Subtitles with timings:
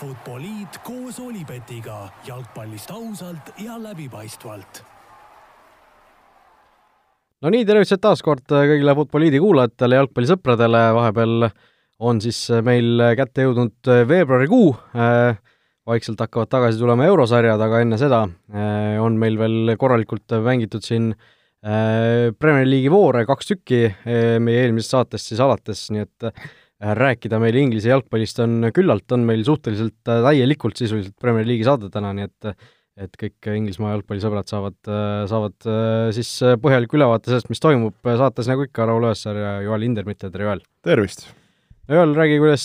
[0.00, 4.82] Futboliit koos Olipetiga jalgpallist ausalt ja läbipaistvalt.
[7.42, 11.50] no nii, tervitused taas kord kõigile Futboliidi kuulajatele, jalgpallisõpradele, vahepeal
[12.00, 14.70] on siis meil kätte jõudnud veebruarikuu,
[15.90, 18.22] vaikselt hakkavad tagasi tulema eurosarjad, aga enne seda
[19.04, 21.12] on meil veel korralikult mängitud siin
[21.60, 23.82] Premier League'i voore kaks tükki
[24.40, 26.30] meie eelmisest saatest siis alates, nii et
[26.80, 32.14] rääkida meil Inglise jalgpallist on küllalt, on meil suhteliselt täielikult sisuliselt Premier League'i saade täna,
[32.16, 32.54] nii et
[33.00, 34.76] et kõik Inglismaa jalgpallisõbrad saavad,
[35.30, 35.68] saavad
[36.12, 40.48] siis põhjaliku ülevaate sellest, mis toimub saates, nagu ikka, Raul Õessar ja Joel Hindermitt, tere
[40.48, 40.60] Joel!
[40.84, 41.24] tervist!
[41.90, 42.64] Joel, räägi, kuidas,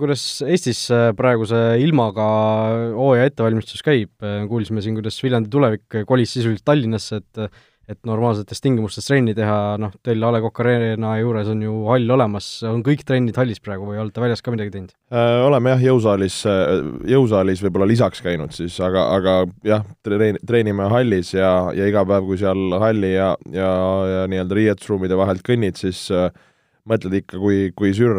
[0.00, 0.84] kuidas Eestis
[1.18, 2.28] praeguse ilmaga
[2.94, 4.12] hooaja ettevalmistus käib,
[4.48, 7.58] kuulsime siin, kuidas Viljandi tulevik kolis sisuliselt Tallinnasse, et
[7.90, 12.14] et normaalsetes tingimustes trenni teha, noh, teil A Le Coq Arena juures on ju hall
[12.16, 14.94] olemas, on kõik trennid hallis praegu või olete väljas ka midagi teinud?
[15.14, 16.40] oleme jah, jõusaalis,
[17.10, 19.36] jõusaalis võib-olla lisaks käinud siis, aga, aga
[19.66, 23.70] jah, treen-, treenime hallis ja, ja iga päev, kui seal halli ja, ja,
[24.14, 26.30] ja nii-öelda riietusruumide vahelt kõnnid, siis äh,
[26.88, 28.18] mõtled ikka, kui, kui sür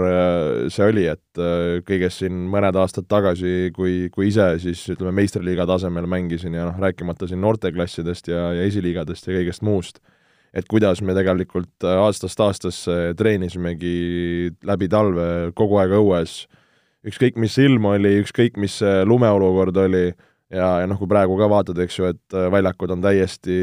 [0.74, 5.68] see oli, et äh, kõigest siin mõned aastad tagasi, kui, kui ise siis ütleme, meistriliiga
[5.70, 10.02] tasemel mängisin ja noh, rääkimata siin noorteklassidest ja, ja esiliigadest ja kõigest muust,
[10.56, 13.96] et kuidas me tegelikult äh, aastast aastasse treenisimegi
[14.66, 15.28] läbi talve
[15.58, 16.40] kogu aeg õues,
[17.06, 20.08] ükskõik mis ilm oli, ükskõik mis lumeolukord oli,
[20.56, 23.58] ja, ja noh, kui praegu ka vaatad, eks ju, et äh, väljakud on täiesti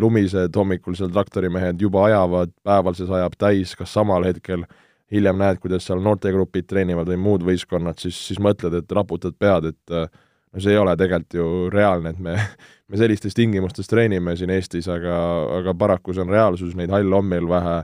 [0.00, 4.66] lumised, hommikul seal traktorimehed juba ajavad, päeval see sajab täis, kas samal hetkel
[5.12, 9.70] hiljem näed, kuidas seal noortegrupid treenivad või muud võistkonnad, siis, siis mõtled, et raputad pead,
[9.74, 10.08] et äh,
[10.54, 12.38] no see ei ole tegelikult ju reaalne, et me,
[12.90, 15.18] me sellistes tingimustes treenime siin Eestis, aga,
[15.60, 17.82] aga paraku see on reaalsus, neid halle on meil vähe,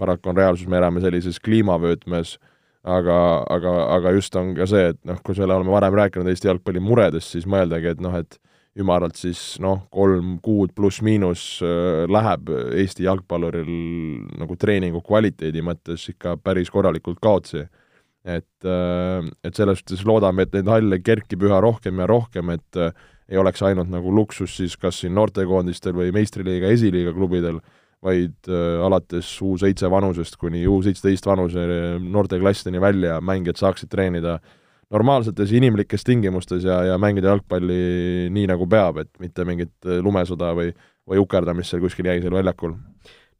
[0.00, 2.38] paraku on reaalsus, me elame sellises kliimavöötmes
[2.84, 3.16] aga,
[3.50, 6.82] aga, aga just on ka see, et noh, kui selle oleme varem rääkinud Eesti jalgpalli
[6.84, 8.38] muredest, siis mõeldagi, et noh, et
[8.80, 13.70] ümaralt siis noh, kolm kuud pluss-miinus äh, läheb Eesti jalgpalluril
[14.40, 17.66] nagu treeningu kvaliteedi mõttes ikka päris korralikult kaotsi.
[18.20, 22.76] et, et selles suhtes loodame, et neid halle kerkib üha rohkem ja rohkem, et
[23.30, 27.60] ei oleks ainult nagu luksus siis kas siin noortekoondistel või meistriliiga, esiliiga klubidel
[28.04, 31.66] vaid äh, alates U seitse vanusest kuni U seitseteist vanuse
[32.00, 34.38] noorteklassideni välja mängijad saaksid treenida
[34.90, 40.52] normaalsetes inimlikes tingimustes ja, ja mängida jalgpalli nii, nagu peab, et mitte mingit äh, lumesõda
[40.56, 40.72] või,
[41.08, 42.74] või ukerdamist seal kuskil jäisel väljakul.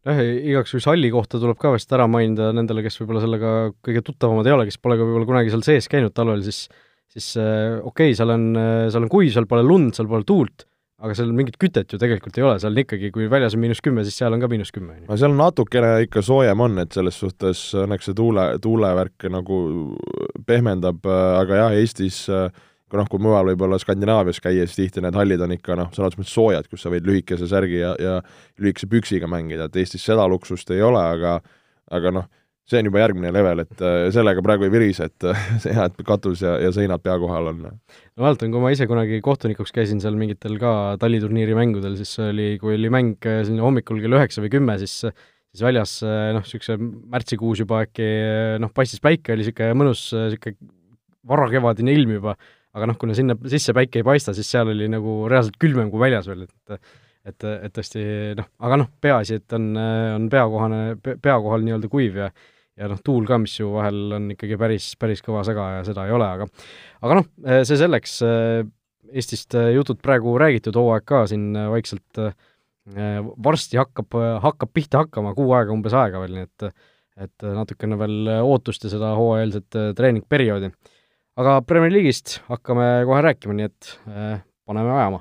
[0.06, 3.54] jah, igaks juhuks halli kohta tuleb ka vist ära mainida nendele, kes võib-olla sellega
[3.86, 6.66] kõige tuttavamad ei ole, kes pole ka võib-olla kunagi seal sees käinud talvel, siis
[7.10, 8.50] siis äh, okei okay,, seal on,
[8.92, 10.68] seal on kuiv, seal pole lund, seal pole tuult,
[11.00, 14.04] aga seal mingit kütet ju tegelikult ei ole, seal ikkagi, kui väljas on miinus kümme,
[14.06, 14.98] siis seal on ka miinus kümme.
[15.08, 19.60] no seal natukene ikka soojem on, et selles suhtes õnneks see tuule, tuulevärk nagu
[20.46, 21.06] pehmendab,
[21.40, 22.26] aga jah, Eestis
[22.90, 26.08] kui noh, kui mujal võib-olla Skandinaavias käia, siis tihti need hallid on ikka noh, sõna
[26.08, 28.16] otseses mõttes soojad, kus sa võid lühikese särgi ja, ja
[28.58, 31.38] lühikese püksiga mängida, et Eestis seda luksust ei ole, aga
[31.90, 32.26] aga noh,
[32.70, 35.26] see on juba järgmine level, et äh, sellega praegu ei virise, et
[35.62, 37.64] see hea, et katus ja, ja seinad pea kohal on.
[37.66, 42.52] no mäletan, kui ma ise kunagi kohtunikuks käisin seal mingitel ka talliturniiri mängudel, siis oli,
[42.62, 46.46] kui oli mäng äh, selline hommikul kell üheksa või kümme, siis siis väljas äh, noh,
[46.46, 48.06] niisuguse märtsikuus juba äkki
[48.62, 50.70] noh, paistis päike, oli niisugune mõnus niisugune
[51.30, 52.36] varakevadine ilm juba,
[52.76, 56.02] aga noh, kuna sinna sisse päike ei paista, siis seal oli nagu reaalselt külmem kui
[56.02, 56.80] väljas veel, et
[57.28, 58.02] et, et tõesti
[58.38, 62.30] noh, aga noh, peaasi, et on, on peakohane, pea kohal nii-öelda kuiv ja
[62.78, 66.06] ja noh, tuul ka, mis ju vahel on ikkagi päris, päris kõva sega ja seda
[66.08, 66.46] ei ole, aga
[67.00, 67.32] aga noh,
[67.66, 68.20] see selleks,
[69.10, 72.20] Eestist jutud praegu räägitud, hooaeg ka siin vaikselt
[73.42, 74.14] varsti hakkab,
[74.44, 76.70] hakkab pihta hakkama, kuu aega umbes aega veel, nii et
[77.20, 80.70] et natukene veel ootust ja seda hooajalset treeningperioodi.
[81.42, 83.90] aga Premier League'ist hakkame kohe rääkima, nii et
[84.64, 85.20] paneme ajama.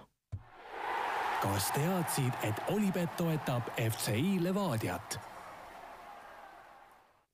[1.42, 5.29] kas teadsid, et Olipet toetab FCI Levadiat?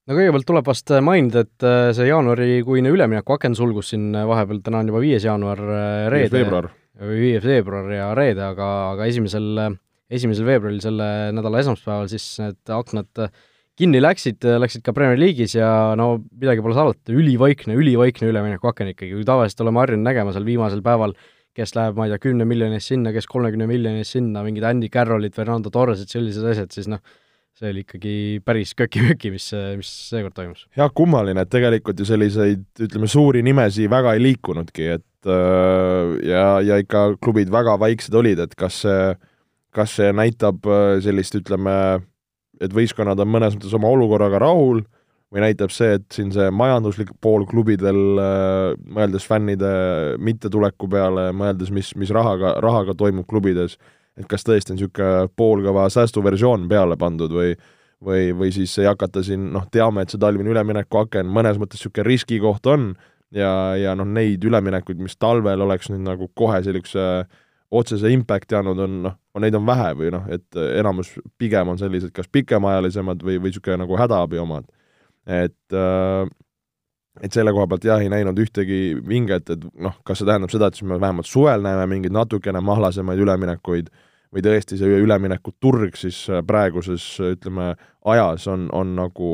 [0.06, 4.92] No kõigepealt tuleb vast mainida, et äh, see jaanuarikuine üleminekuaken sulgus siin vahepeal, täna on
[4.94, 6.46] juba viies jaanuar, äh, reede.
[6.96, 9.50] või viies veebruar ja reede, aga, aga esimesel,
[10.08, 13.28] esimesel veebruaril, selle nädala esmaspäeval siis need aknad
[13.76, 15.70] kinni läksid, läksid ka Premier League'is ja
[16.00, 20.84] no midagi pole salata, ülivaikne, ülivaikne üleminekuaken ikkagi, kui tavaliselt oleme harjunud nägema seal viimasel
[20.86, 21.16] päeval,
[21.56, 24.64] kes läheb, ma ei tea, kümne miljoni eest sinna, kes kolmekümne miljoni eest sinna, mingid
[24.68, 27.04] Andy Carrollid, Fernando Torresed, sellised asjad, siis noh,
[27.56, 29.48] see oli ikkagi päris köki-möki, mis,
[29.80, 30.66] mis seekord toimus.
[30.76, 36.44] jah, kummaline, et tegelikult ju selliseid, ütleme, suuri nimesi väga ei liikunudki, et äh, ja,
[36.66, 39.14] ja ikka klubid väga vaiksed olid, et kas see,
[39.76, 41.78] kas see näitab äh, sellist, ütleme,
[42.60, 44.84] et võistkonnad on mõnes mõttes oma olukorraga rahul
[45.32, 47.98] või näitab see, et siin see majanduslik pool klubidel,
[48.96, 49.72] mõeldes fännide
[50.24, 53.76] mittetuleku peale, mõeldes, mis, mis rahaga, rahaga toimub klubides,
[54.20, 57.56] et kas tõesti on niisugune poolkõva säästuversioon peale pandud või
[58.06, 62.08] või, või siis ei hakata siin, noh, teame, et see talvine üleminekuaken mõnes mõttes niisugune
[62.08, 62.92] riskikoht on
[63.36, 67.26] ja, ja noh, neid üleminekuid, mis talvel oleks nüüd nagu kohe sellise
[67.76, 72.14] otsese impact'i andnud, on noh, neid on vähe või noh, et enamus pigem on sellised
[72.16, 74.68] kas pikemaajalisemad või, või niisugune nagu hädaabi omad.
[75.26, 76.28] et äh,
[77.24, 80.70] et selle koha pealt jah, ei näinud ühtegi vinget, et noh, kas see tähendab seda,
[80.70, 83.92] et siis me vähemalt suvel näeme mingeid natukene mahlasemaid üleminekuid
[84.36, 87.74] või tõesti see üleminekuturg siis äh, praeguses, ütleme,
[88.12, 89.30] ajas on, on nagu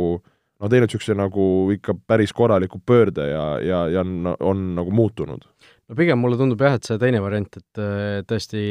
[0.62, 5.48] no teinud niisuguse nagu ikka päris korraliku pöörde ja, ja, ja on, on nagu muutunud.
[5.89, 7.81] No pigem mulle tundub jah, et see teine variant, et
[8.30, 8.62] tõesti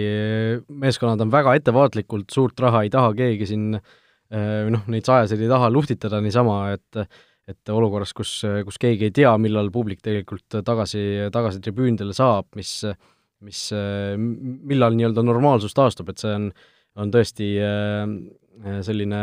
[0.71, 5.51] meeskonnad on väga ettevaatlikult, suurt raha ei taha keegi siin äh, noh, neid sajaseid ei
[5.51, 7.03] taha luhtitada niisama, et
[7.49, 12.81] et olukorras, kus, kus keegi ei tea, millal publik tegelikult tagasi, tagasi tribüündele saab, mis
[13.47, 13.61] mis,
[14.69, 16.51] millal nii-öelda normaalsus taastub, et see on,
[17.01, 19.23] on tõesti äh, selline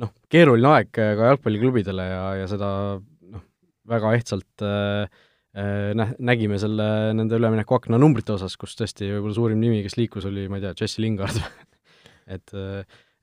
[0.00, 2.70] noh, keeruline aeg ka jalgpalliklubidele ja, ja seda
[3.00, 3.44] noh,
[3.90, 5.10] väga ehtsalt äh,
[5.56, 10.28] äh, nä-, nägime selle, nende üleminekuakna numbrite osas, kus tõesti võib-olla suurim nimi, kes liikus,
[10.30, 11.42] oli, ma ei tea, Jesse Lingard.
[12.34, 12.52] Et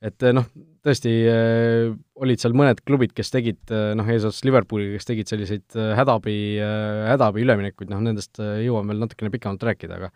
[0.05, 0.45] et noh,
[0.85, 1.91] tõesti äh,
[2.21, 7.05] olid seal mõned klubid, kes tegid äh, noh, eesotsas Liverpooliga, kes tegid selliseid hädaabi äh,,
[7.13, 10.11] hädaabi üleminekuid, noh nendest jõuame veel natukene pikemalt rääkida, aga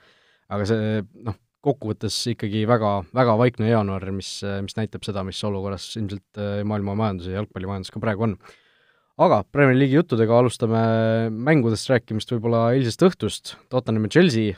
[0.52, 5.86] aga see noh, kokkuvõttes ikkagi väga, väga vaikne jaanuar, mis, mis näitab seda, mis olukorras
[6.00, 8.34] ilmselt maailma majandus ja jalgpallimajandus ka praegu on.
[9.22, 10.82] aga Premier League'i juttudega alustame
[11.32, 14.58] mängudest rääkimist võib-olla eilsest õhtust, Tottenham ja Chelsea,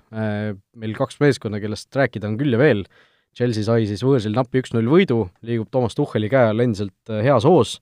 [0.79, 2.87] meil kaks meeskonda, kellest rääkida on küll ja veel,
[3.33, 7.47] Chelsea sai siis võõrsil napi üks-null võidu, liigub Toomas Tuhheli käe all endiselt äh, heas
[7.49, 7.79] hoos,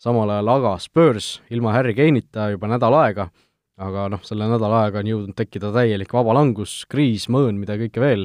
[0.00, 3.30] samal ajal aga Spurs ilma Harry Kane'ita juba nädal aega
[3.76, 8.24] aga noh, selle nädala ajaga on jõudnud tekkida täielik vabalangus, kriis, mõõn, mida kõike veel,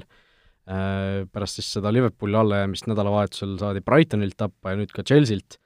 [0.72, 5.60] äh, pärast siis seda Liverpooli allajäämist nädalavahetusel saadi Brightonilt tappa ja nüüd ka Chelsea't,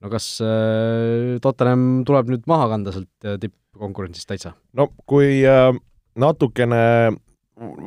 [0.00, 4.56] no kas äh, Tottenham tuleb nüüd maha kanda sealt tippkonkurentsist täitsa?
[4.76, 5.44] no kui
[6.16, 6.82] natukene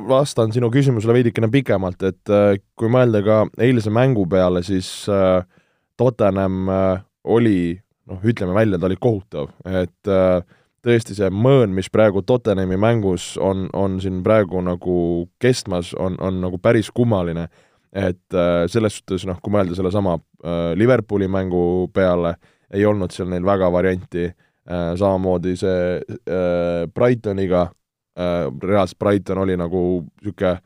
[0.08, 5.44] vastan sinu küsimusele veidikene pikemalt, et äh, kui mõelda ka eilse mängu peale, siis äh,
[6.00, 7.78] Tottenham äh, oli
[8.10, 10.10] noh, ütleme välja, ta oli kohutav, et
[10.82, 14.94] tõesti see mõõn, mis praegu Tottenhami mängus on, on siin praegu nagu
[15.38, 17.48] kestmas, on, on nagu päris kummaline.
[17.92, 18.34] et
[18.70, 20.16] selles suhtes noh, kui mõelda sellesama
[20.78, 22.36] Liverpooli mängu peale,
[22.72, 24.28] ei olnud seal neil väga varianti
[24.96, 26.00] samamoodi see
[26.94, 27.68] Brightoniga
[28.62, 29.80] reaalselt Brighton oli nagu
[30.20, 30.58] niisugune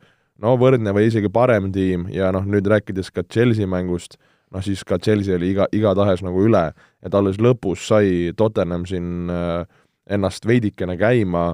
[0.43, 4.17] no võrdne või isegi parem tiim ja noh, nüüd rääkides ka Chelsea mängust,
[4.51, 6.67] noh siis ka Chelsea oli iga, igatahes nagu üle,
[7.05, 9.63] et alles lõpus sai Tottenham siin äh,
[10.11, 11.53] ennast veidikene käima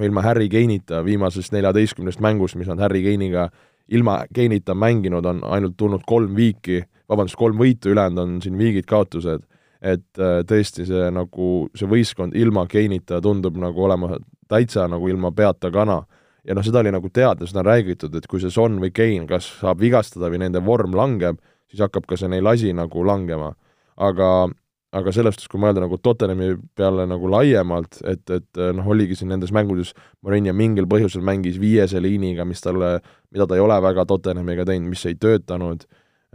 [0.00, 3.50] ilma Harry Kane'ita viimasest neljateistkümnest mängust, mis nad Harry Kane'iga
[3.92, 6.80] ilma Kane'ita mänginud, on ainult tulnud kolm viiki,
[7.10, 9.44] vabandust, kolm võitu, ülejäänud on siin viigid, kaotused.
[9.82, 14.14] et äh, tõesti, see nagu, see võistkond ilma Kane'ita tundub nagu olema
[14.52, 16.02] täitsa nagu ilma peata kana.
[16.44, 19.28] ja noh, seda oli nagu teada, seda on räägitud, et kui see Son või Kane
[19.30, 21.38] kas saab vigastada või nende vorm langeb,
[21.70, 23.54] siis hakkab ka see neil asi nagu langema.
[23.96, 24.50] aga
[24.92, 29.30] aga selles suhtes, kui mõelda nagu Tottenhami peale nagu laiemalt, et, et noh, oligi siin
[29.32, 32.98] nendes mängudes, Mourinho mingil põhjusel mängis viiese liiniga, mis talle,
[33.32, 35.86] mida ta ei ole väga Tottenhamiga teinud, mis ei töötanud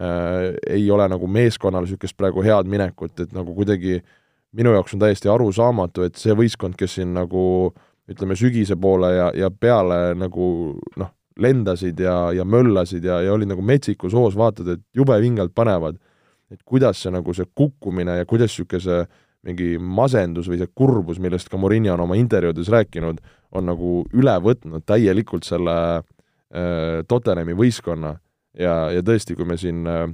[0.02, 4.00] äh,, ei ole nagu meeskonnal niisugust praegu head minekut, et nagu kuidagi
[4.58, 7.44] minu jaoks on täiesti arusaamatu, et see võistkond, kes siin nagu
[8.08, 10.50] ütleme, sügise poole ja, ja peale nagu
[10.98, 15.54] noh, lendasid ja, ja möllasid ja, ja olid nagu metsikus hoos, vaatad, et jube vingelt
[15.56, 16.00] panevad.
[16.52, 19.02] Et kuidas see nagu see kukkumine ja kuidas niisugune see
[19.48, 23.20] mingi masendus või see kurbus, millest ka Murillo on oma intervjuudes rääkinud,
[23.56, 28.16] on nagu üle võtnud täielikult selle äh, Tottenhami võistkonna.
[28.58, 30.08] Ja, ja tõesti, kui me siin äh,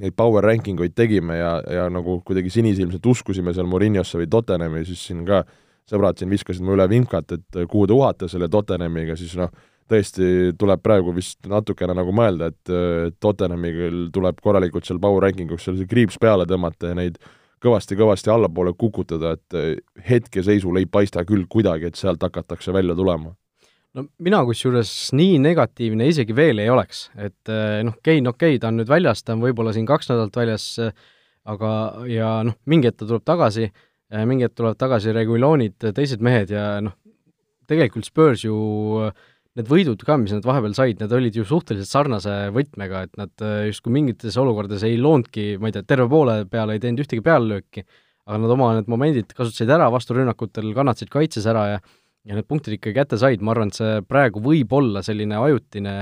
[0.00, 4.84] neid power ranking uid tegime ja, ja nagu kuidagi sinisilmselt uskusime seal Murillosse või Tottenhami,
[4.86, 5.42] siis siin ka
[5.90, 9.52] sõbrad siin viskasid mu üle vimkat, et kuhu te uhate selle Tottenhamiga, siis noh,
[9.90, 15.66] tõesti tuleb praegu vist natukene nagu mõelda, et Tottenhamil tuleb korralikult seal power ranking us
[15.66, 17.20] seal see kriips peale tõmmata ja neid
[17.62, 23.32] kõvasti-kõvasti allapoole kukutada, et hetkeseisul ei paista küll kuidagi, et sealt hakatakse välja tulema.
[23.96, 27.52] No mina kusjuures nii negatiivne isegi veel ei oleks, et
[27.86, 30.66] noh, Kein, okei okay,, ta on nüüd väljas, ta on võib-olla siin kaks nädalat väljas,
[31.48, 31.70] aga,
[32.10, 33.70] ja noh, mingi hetk ta tuleb tagasi,
[34.10, 36.94] mingi hetk tulevad tagasi Regulonid, teised mehed ja noh,
[37.66, 38.56] tegelikult Spurs ju
[39.06, 39.24] äh,
[39.56, 43.44] need võidud ka, mis nad vahepeal said, need olid ju suhteliselt sarnase võtmega, et nad
[43.44, 47.24] äh, justkui mingites olukordades ei loonudki, ma ei tea, terve poole peale ei teinud ühtegi
[47.24, 47.86] peallööki,
[48.26, 51.84] aga nad oma need momendid kasutasid ära, vasturünnakutel kannatasid kaitses ära ja
[52.26, 55.92] ja need punktid ikkagi kätte said, ma arvan, et see praegu võib olla selline ajutine,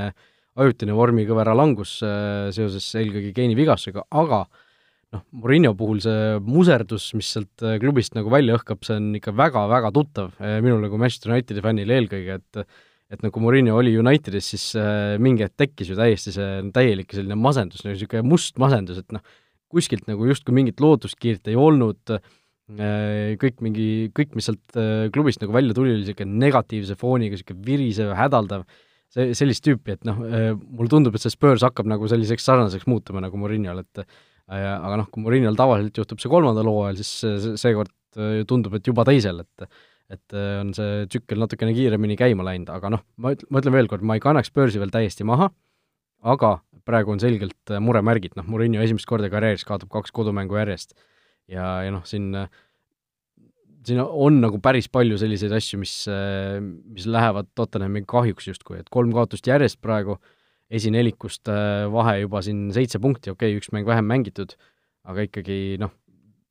[0.57, 4.47] ajutine vormikõvera langus äh, seoses eelkõige geeni vigastusega, aga
[5.15, 9.35] noh, Murillo puhul see muserdus, mis sealt äh, klubist nagu välja õhkab, see on ikka
[9.37, 12.67] väga-väga tuttav äh, minule kui Manchester Unitedi fännile eelkõige, et
[13.13, 17.37] et nagu Murillo oli Unitedis, siis äh, mingi hetk tekkis ju täiesti see täielik selline
[17.39, 19.23] masendus, nagu niisugune must masendus, et noh,
[19.75, 25.43] kuskilt nagu justkui mingit lootuskiirt ei olnud äh,, kõik mingi, kõik, mis sealt äh, klubist
[25.45, 28.65] nagu välja tuli, oli niisugune negatiivse fooniga, niisugune virisev, hädaldav,
[29.13, 32.89] see, sellist tüüpi, et noh äh,, mulle tundub, et see Spurs hakkab nagu selliseks sarnaseks
[32.91, 34.07] muutuma nagu Murillol, et
[34.53, 39.07] aga noh, kui Murillol tavaliselt juhtub see kolmandal hooajal, siis seekord äh, tundub, et juba
[39.09, 39.69] teisel, et
[40.13, 43.73] et äh, on see tsükkel natukene kiiremini käima läinud, aga noh, ma üt-, ma ütlen
[43.73, 45.49] veel kord, ma ei kannaks börsi veel täiesti maha,
[46.29, 50.93] aga praegu on selgelt äh, muremärgid, noh, Murillo esimest korda karjääris kaotab kaks kodumängu järjest.
[51.49, 52.37] ja, ja noh, siin,
[53.89, 55.97] siin on nagu päris palju selliseid asju, mis,
[56.85, 60.21] mis lähevad Tottenhami kahjuks justkui, et kolm kaotust järjest praegu,
[60.71, 61.51] esinelikust
[61.93, 64.55] vahe juba siin seitse punkti, okei okay,, üks mäng vähem mängitud,
[65.05, 65.93] aga ikkagi noh,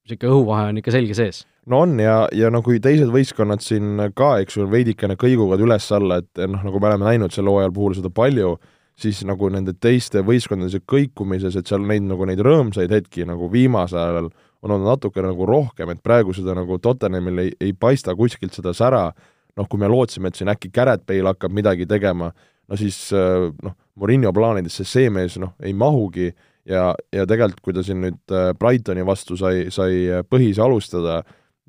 [0.03, 1.43] niisugune õhuvahe on ikka selge sees.
[1.65, 6.21] no on ja, ja no kui teised võistkonnad siin ka, eks ju, veidikene kõiguvad üles-alla,
[6.23, 8.57] et noh, nagu me oleme näinud sel hooajal puhul seda palju,
[8.99, 14.01] siis nagu nende teiste võistkondade kõikumises, et seal neid nagu neid rõõmsaid hetki nagu viimasel
[14.01, 14.27] ajal
[14.63, 18.71] on olnud natukene nagu rohkem, et praegu seda nagu Tottenhamil ei, ei paista kuskilt seda
[18.75, 19.09] sära,
[19.57, 22.29] noh, kui me lootsime, et siin äkki Garrett Bale hakkab midagi tegema,
[22.67, 26.31] no siis noh, Murillo plaanidesse see mees noh, ei mahugi
[26.69, 31.21] ja, ja tegelikult, kui ta siin nüüd äh, Brightoni vastu sai, sai äh, põhis alustada,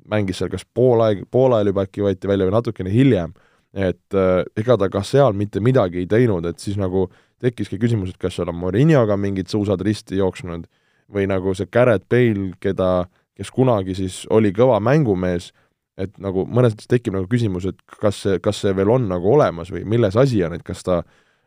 [0.09, 3.35] mängis seal kas pool aeg, pool ajal juba äkki võeti välja või natukene hiljem,
[3.75, 7.07] et äh, ega ta ka seal mitte midagi ei teinud, et siis nagu
[7.43, 10.65] tekkiski küsimus, et kas seal on Mourinhoga mingid suusad risti jooksnud
[11.11, 13.05] või nagu see Garrett Bale, keda,
[13.37, 15.51] kes kunagi siis oli kõva mängumees,
[15.99, 19.29] et nagu mõnes mõttes tekib nagu küsimus, et kas see, kas see veel on nagu
[19.35, 21.03] olemas või milles asi on, et kas ta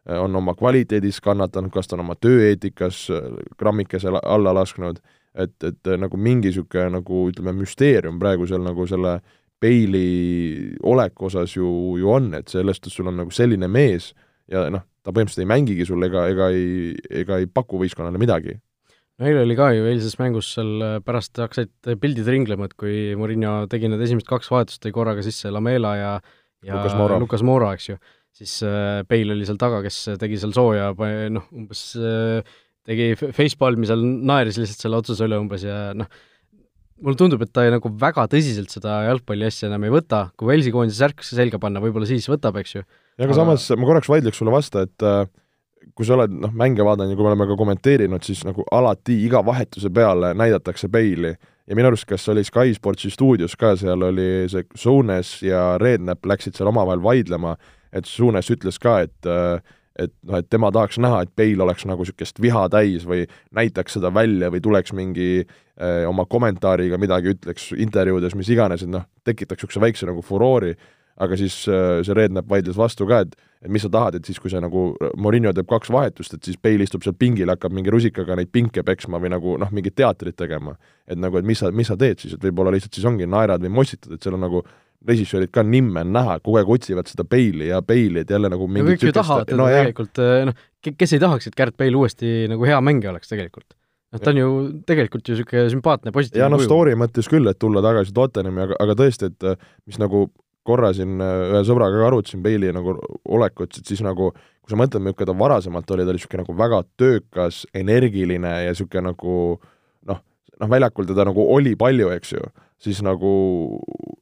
[0.06, 3.26] on oma kvaliteedis kannatanud, kas ta on oma tööeetikas äh,
[3.58, 5.00] grammikese alla lasknud,
[5.34, 9.18] et, et äh, nagu mingi niisugune nagu ütleme, müsteerium praegu seal nagu selle
[9.58, 14.12] Bailey oleku osas ju, ju on, et sellest, et sul on nagu selline mees
[14.48, 18.56] ja noh, ta põhimõtteliselt ei mängigi sul ega, ega ei, ega ei paku võistkonnale midagi.
[19.18, 23.16] No eile oli ka ju eilses mängus seal äh, pärast hakkasid pildid ringlema, et kui
[23.18, 26.12] Murillo tegi need esimesed kaks vahetust, tõi korraga sisse Lamela ja
[26.62, 27.98] ja Lukas Moura, Lukas Moura, eks ju,
[28.38, 30.92] siis äh, Bale oli seal taga, kes tegi seal sooja,
[31.34, 32.56] noh, umbes äh,
[32.88, 36.08] tegi facepalmi seal, naeris lihtsalt selle otsuse üle umbes ja noh,
[37.04, 40.50] mulle tundub, et ta ei, nagu väga tõsiselt seda jalgpalli asja enam ei võta, kui
[40.50, 42.82] Walesi koondise särk selga panna, võib-olla siis võtab, eks ju.
[42.82, 45.22] ja aga, aga samas ma korraks vaidleks sulle vastu, et äh,
[45.94, 49.18] kui sa oled noh, mänge vaadanud ja kui me oleme ka kommenteerinud, siis nagu alati
[49.26, 51.36] iga vahetuse peale näidatakse Bale'i.
[51.68, 56.24] Ja minu arust, kas oli Sky Sportsi stuudios ka, seal oli see Sones ja Redknapp
[56.30, 57.58] läksid seal omavahel vaidlema
[57.92, 59.32] et Suunes ütles ka, et
[59.98, 63.24] et noh, et tema tahaks näha, et Bale oleks nagu niisugust viha täis või
[63.56, 68.92] näitaks seda välja või tuleks mingi eh, oma kommentaariga midagi, ütleks intervjuudes, mis iganes, et
[68.92, 70.76] noh, tekitaks niisuguse väikse nagu furoori,
[71.18, 74.38] aga siis äh, see Redknapp vaidles vastu ka, et et mis sa tahad, et siis,
[74.38, 77.90] kui see nagu Morinho teeb kaks vahetust, et siis Bale istub seal pingil, hakkab mingi
[77.90, 80.76] rusikaga neid pinke peksma või nagu noh, mingit teatrit tegema.
[81.08, 83.64] et nagu, et mis sa, mis sa teed siis, et võib-olla lihtsalt siis ongi naerad
[83.64, 84.62] või mossitad, et seal on nagu
[85.06, 88.66] režissöörid ka nimme on näha, kogu aeg otsivad seda Bale'i ja Bale'i, et jälle nagu
[88.66, 92.00] no kõik ju tahavad teda no, tegelikult, eh, noh, kes ei tahaks, et Gerd Bale
[92.00, 93.76] uuesti nagu hea mängija oleks tegelikult?
[94.08, 94.50] noh, ta on ju
[94.88, 98.78] tegelikult ju niisugune sümpaatne, positiivne ja noh, story mõttes küll, et tulla tagasi Tottenhami, aga,
[98.82, 100.26] aga tõesti, et eh, mis nagu
[100.68, 102.96] korra siin eh, ühe sõbraga ka arutasin Bale'i nagu
[103.28, 106.56] olekut, et siis nagu kui sa mõtled, milline ta varasemalt oli, ta oli niisugune nagu
[106.58, 109.36] väga töökas, energiline ja niisugune nagu
[110.10, 110.24] noh,
[110.60, 112.42] noh väljakul teda nagu oli palju, eks ju
[112.82, 113.32] siis nagu,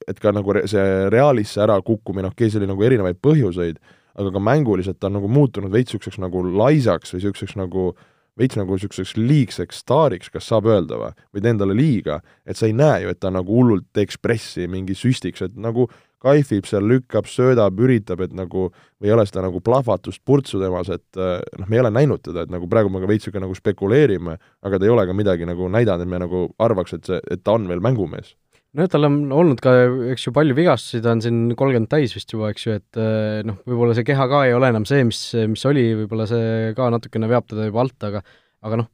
[0.09, 3.81] et ka nagu see Realisse ärakukkumine, okei okay,, seal oli nagu erinevaid põhjuseid,
[4.17, 7.91] aga ka mänguliselt ta on nagu muutunud veits niisuguseks nagu laisaks või niisuguseks nagu
[8.37, 12.69] veits nagu niisuguseks liigseks staariks, kas saab öelda või, või tee endale liiga, et sa
[12.69, 15.89] ei näe ju, et ta nagu hullult ekspressi mingi süstiks, et nagu
[16.27, 18.71] kaifib seal, lükkab, söödab, üritab, et nagu,
[19.05, 22.47] ei ole seda nagu plahvatust, purtsu temas, et eh, noh, me ei ole näinud teda,
[22.47, 25.49] et nagu praegu me ka veits niisugune nagu spekuleerime, aga ta ei ole ka midagi
[25.49, 28.35] nagu näidanud, et me nagu arvaks, et see, et ta on veel mängumees
[28.77, 29.73] nojah, tal on olnud ka,
[30.13, 33.41] eks ju, palju vigastusi, ta on siin kolmkümmend täis vist juba, eks ju, et eh,
[33.47, 36.91] noh, võib-olla see keha ka ei ole enam see, mis, mis oli, võib-olla see ka
[36.93, 38.23] natukene veab teda juba alt, aga
[38.67, 38.91] aga noh,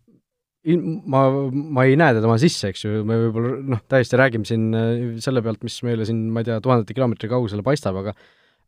[1.11, 4.69] ma, ma ei näe teda oma sisse, eks ju, me võib-olla noh, täiesti räägime siin
[4.79, 8.15] eh, selle pealt, mis meile siin, ma ei tea, tuhandete kilomeetri kaugusele paistab, aga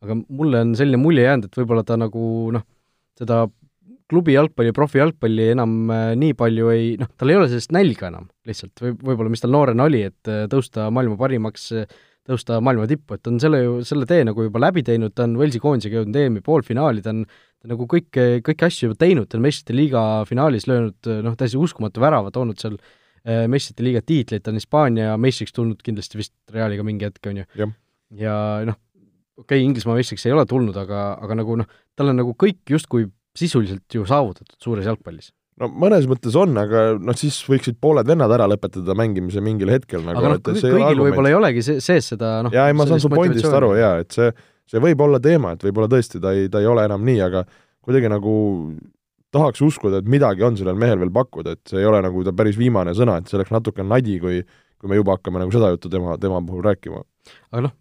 [0.04, 2.64] aga mulle on selline mulje jäänud, et võib-olla ta nagu noh,
[3.16, 3.44] seda
[4.11, 8.26] klubi jalgpalli, profijalgpalli enam äh, nii palju ei, noh, tal ei ole sellist nälga enam
[8.49, 11.70] lihtsalt või võib-olla, mis tal noorena oli, et äh, tõusta maailma parimaks,
[12.28, 15.26] tõusta maailma tippu, et ta on selle ju, selle tee nagu juba läbi teinud, ta
[15.28, 19.28] on Walesi koondisega jõudnud EM-i poolfinaali, ta on ta nagu kõike, kõiki asju juba teinud,
[19.30, 22.78] ta on meistrite liiga finaalis löönud noh, täiesti uskumatu värava, toonud seal
[23.49, 27.46] meistrite liiga tiitleid, ta on Hispaania meistriks tulnud kindlasti vist Realiga mingi hetk, on ju.
[28.20, 28.34] ja
[28.68, 28.76] noh,
[29.40, 32.61] okei okay,, Inglismaa meistriks ei ole tulnud, aga, aga nagu noh, tal on nagu kõik
[32.68, 35.32] justkui sisuliselt ju saavutatud suures jalgpallis.
[35.60, 40.02] No mõnes mõttes on, aga noh, siis võiksid pooled vennad ära lõpetada mängimise mingil hetkel
[40.02, 43.02] nagu aga noh, kõigil võib-olla ei olegi see, sees seda noh jaa, ei ma saan
[43.02, 44.32] su pointist aru jaa, et see,
[44.70, 47.44] see võib olla teema, et võib-olla tõesti ta ei, ta ei ole enam nii, aga
[47.86, 48.34] kuidagi nagu
[49.34, 52.34] tahaks uskuda, et midagi on sellel mehel veel pakkuda, et see ei ole nagu ta
[52.34, 54.42] päris viimane sõna, et see oleks natuke nadi, kui
[54.84, 56.98] kui me juba hakkame nagu seda juttu tema, tema puhul rääkima
[57.54, 57.74] aga noh,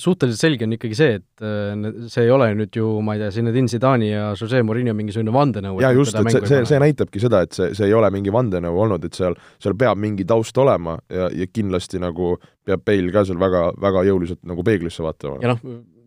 [0.00, 3.30] suhteliselt selge on ikkagi see, et äh, see ei ole nüüd ju, ma ei tea,
[3.34, 5.78] Zinedine Zidani ja Jose Mourinho mingisugune vandenõu.
[5.84, 8.82] jaa, just, et see, see, see näitabki seda, et see, see ei ole mingi vandenõu
[8.86, 12.34] olnud, et seal, seal peab mingi taust olema ja, ja kindlasti nagu
[12.66, 15.40] peab Bale ka seal väga, väga jõuliselt nagu peeglisse vaatama.
[15.44, 15.62] ja noh,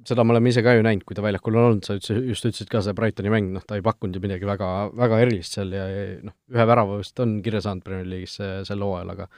[0.07, 2.47] seda me oleme ise ka ju näinud, kui ta väljakul on olnud, sa ütlesid, just
[2.49, 5.71] ütlesid ka, see Brightoni mäng, noh, ta ei pakkunud ju midagi väga, väga erilist seal
[5.75, 5.87] ja
[6.25, 8.35] noh, ühe värava vist on kirja saanud Premier League'is
[8.67, 9.29] sel hooajal, aga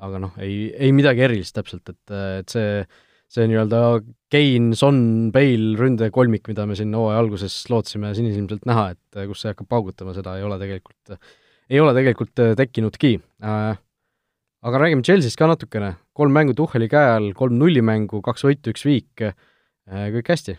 [0.00, 2.84] aga noh, ei, ei midagi erilist täpselt, et, et see,
[3.30, 3.82] see nii-öelda
[4.30, 5.02] Kein, Son,
[5.34, 10.14] Bale ründekolmik, mida me siin hooaja alguses lootsime sinisilmselt näha, et kus see hakkab paugutama,
[10.16, 11.20] seda ei ole tegelikult,
[11.70, 13.76] ei ole tegelikult tekkinudki äh,.
[14.60, 18.86] aga räägime Chelsea'st ka natukene, kolm mängu Tuhheli käe all, kolm nullimängu, kaks võitu, üks
[18.86, 19.36] viik äh,,
[20.16, 20.58] kõik hästi?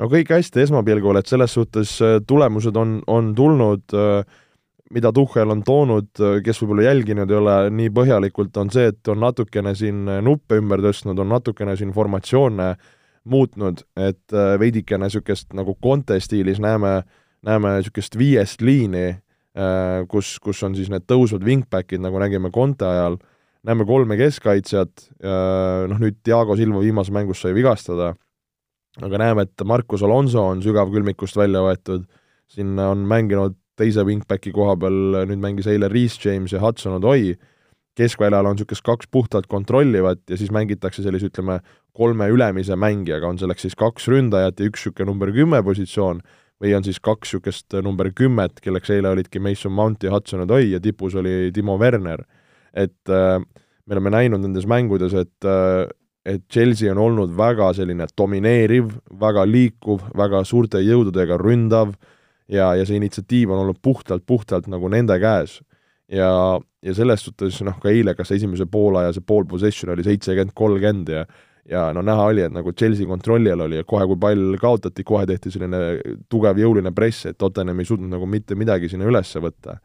[0.00, 4.40] no kõik hästi esmapilgul, et selles suhtes äh, tulemused on, on tulnud äh,
[4.94, 6.10] mida Tuhhel on toonud,
[6.44, 10.82] kes võib-olla jälginud ei ole nii põhjalikult, on see, et on natukene siin nuppe ümber
[10.82, 12.72] tõstnud, on natukene siin formatsioone
[13.30, 17.00] muutnud, et äh, veidikene niisugust nagu Conte stiilis näeme,
[17.46, 19.06] näeme niisugust viiest liini,
[19.58, 23.20] äh, kus, kus on siis need tõusvad wingbackid, nagu nägime Conte ajal,
[23.66, 28.14] näeme kolme keskkaitsjat, noh nüüd Diego Silva viimases mängus sai vigastada,
[29.04, 32.06] aga näeme, et Marcus Alonso on sügavkülmikust välja võetud,
[32.48, 37.34] siin on mänginud teise wingbacki koha peal nüüd mängis eile Reece James ja Hudson Odoi,
[37.98, 41.60] keskväljal on niisugust kaks puhtalt kontrollivat ja siis mängitakse sellise, ütleme,
[41.96, 46.22] kolme ülemise mängijaga, on selleks siis kaks ründajat ja üks niisugune number kümme positsioon,
[46.60, 50.70] või on siis kaks niisugust number kümmet, kelleks eile olidki Mason Mount ja Hudson Odoi
[50.74, 52.24] ja tipus oli Timo Werner.
[52.74, 53.40] et äh,
[53.86, 55.88] me oleme näinud nendes mängudes, et äh,
[56.24, 58.90] et Chelsea on olnud väga selline domineeriv,
[59.20, 62.19] väga liikuv, väga suurte jõududega ründav äh,,
[62.50, 65.60] ja, ja see initsiatiiv on olnud puhtalt, puhtalt nagu nende käes.
[66.10, 70.56] ja, ja selles suhtes noh, ka eile, kas esimese poolaja see pool possession oli seitsekümmend,
[70.58, 71.24] kolmkümmend ja
[71.70, 75.04] ja no näha oli, et nagu Chelsea kontrolli all oli ja kohe, kui pall kaotati,
[75.06, 76.00] kohe tehti selline
[76.32, 79.78] tugev jõuline press, et Tottenham ei suutnud nagu mitte midagi sinna üles võtta.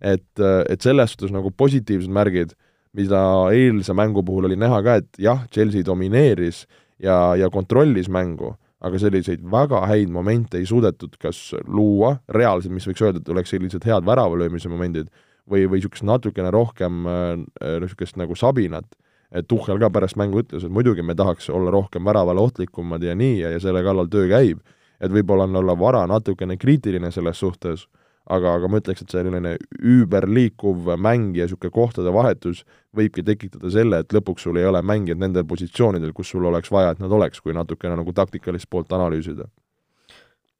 [0.00, 2.54] et, et selles suhtes nagu positiivsed märgid,
[2.92, 3.22] mida
[3.54, 6.66] eilse mängu puhul oli näha ka, et jah, Chelsea domineeris
[6.98, 12.86] ja, ja kontrollis mängu, aga selliseid väga häid momente ei suudetud kas luua, reaalselt, mis
[12.88, 15.10] võiks öelda, et oleks sellised head väravalöömise momendid,
[15.50, 18.88] või, või niisugust natukene rohkem niisugust äh, nagu sabinat,
[19.32, 23.14] et Tuhhel ka pärast mängu ütles, et muidugi me tahaks olla rohkem väravale ohtlikumad ja
[23.16, 24.60] nii ja, ja selle kallal töö käib,
[25.00, 27.86] et võib-olla on olla vara natukene kriitiline selles suhtes
[28.30, 32.62] aga, aga ma ütleks, et selline üüberliikuv mäng ja niisugune kohtade vahetus
[32.96, 36.92] võibki tekitada selle, et lõpuks sul ei ole mängijad nendel positsioonidel, kus sul oleks vaja,
[36.94, 39.48] et nad oleks, kui natukene nagu taktikalist poolt analüüsida.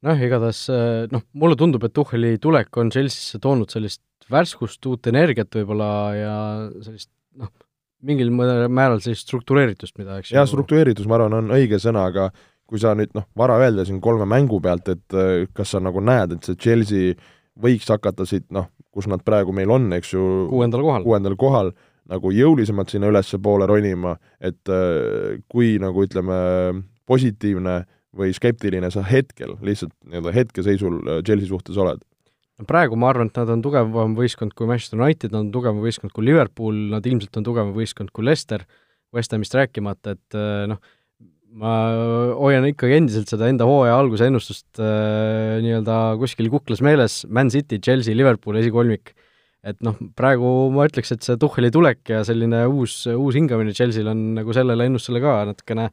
[0.03, 0.65] noh, igatahes
[1.13, 6.33] noh, mulle tundub, et Tuhheli tulek on Chelsea'sse toonud sellist värskust, uut energiat võib-olla ja
[6.83, 7.51] sellist noh,
[8.03, 12.33] mingil määral sellist struktureeritust, mida eks jah, struktureeritus, ma arvan, on õige sõna, aga
[12.67, 15.15] kui sa nüüd noh, vara öelda siin kolme mängu pealt, et
[15.55, 17.15] kas sa nagu näed, et see Chelsea
[17.59, 21.73] võiks hakata siit noh, kus nad praegu meil on, eks ju, kuuendal kohal, kuuendal kohal,
[22.09, 26.37] nagu jõulisemalt sinna ülespoole ronima, et äh, kui nagu ütleme,
[27.09, 27.83] positiivne
[28.17, 32.03] või skeptiline sa hetkel, lihtsalt nii-öelda hetkeseisul äh, Chelsea suhtes oled?
[32.69, 36.13] praegu ma arvan, et nad on tugevam võistkond kui Manchester United, nad on tugevam võistkond
[36.15, 38.63] kui Liverpool, nad ilmselt on tugevam võistkond kui Leicester,
[39.13, 40.79] West Hamist rääkimata, et äh, noh,
[41.59, 41.73] ma
[42.39, 47.79] hoian ikkagi endiselt seda enda hooaja alguse ennustust äh, nii-öelda kuskil kuklas meeles, Man City,
[47.83, 49.13] Chelsea, Liverpool esikolmik.
[49.63, 54.09] et noh, praegu ma ütleks, et see Tuhheli tulek ja selline uus, uus hingamine Chelsea'l
[54.11, 55.85] on nagu sellele ennustusele ka natukene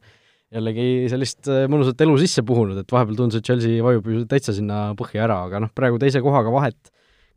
[0.51, 4.55] jällegi sellist äh, mõnusat elu sisse puhunud, et vahepeal tundus, et Chelsea vajub ju täitsa
[4.57, 6.91] sinna põhja ära, aga noh, praegu teise kohaga vahet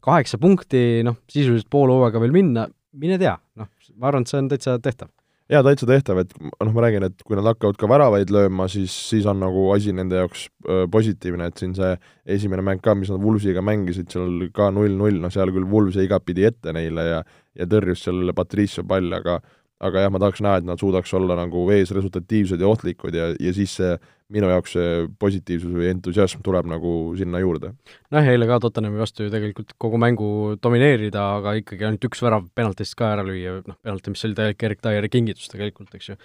[0.05, 2.67] kaheksa punkti, noh, sisuliselt poole hooaega veel minna,
[2.99, 5.13] mine tea, noh, ma arvan, et see on täitsa tehtav
[5.53, 8.95] jaa, täitsa tehtav, et noh, ma räägin, et kui nad hakkavad ka väravaid lööma, siis,
[9.11, 11.93] siis on nagu asi nende jaoks öö, positiivne, et siin see
[12.37, 16.09] esimene mäng ka, mis nad Wulvsiga mängisid, seal ka null-null, noh seal küll Wulvs jäi
[16.09, 19.39] igatpidi ette neile ja ja tõrjus seal Patricio palli, aga
[19.85, 23.31] aga jah, ma tahaks näha, et nad suudaks olla nagu vees resultatiivsed ja ohtlikud ja,
[23.41, 23.95] ja siis see
[24.33, 27.75] minu jaoks see positiivsus või entusiasm tuleb nagu sinna juurde.
[28.15, 30.29] nojah, eile ka Tottenhami vastu ju tegelikult kogu mängu
[30.63, 34.67] domineerida, aga ikkagi ainult üks värav penaltist ka ära lüüa, noh, penalti, mis oli täielik
[34.71, 36.19] Erik Taieri kingitus tegelikult, eks ju.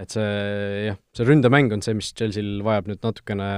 [0.00, 0.28] et see
[0.88, 3.48] jah, see ründemäng on see, mis Chelsea'l vajab nüüd natukene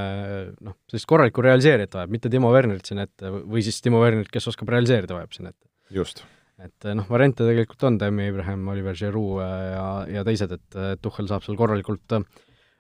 [0.59, 4.51] noh, sellist korralikku realiseerijat vajab, mitte Timo Wernerit sinna ette või siis Timo Wernerit, kes
[4.51, 5.71] oskab realiseerida, vajab sinna ette.
[5.95, 6.27] just
[6.63, 11.43] et noh, variante tegelikult on, Tammy Abraham, Oliver Giroux ja, ja teised, et Tuhhel saab
[11.47, 12.19] seal korralikult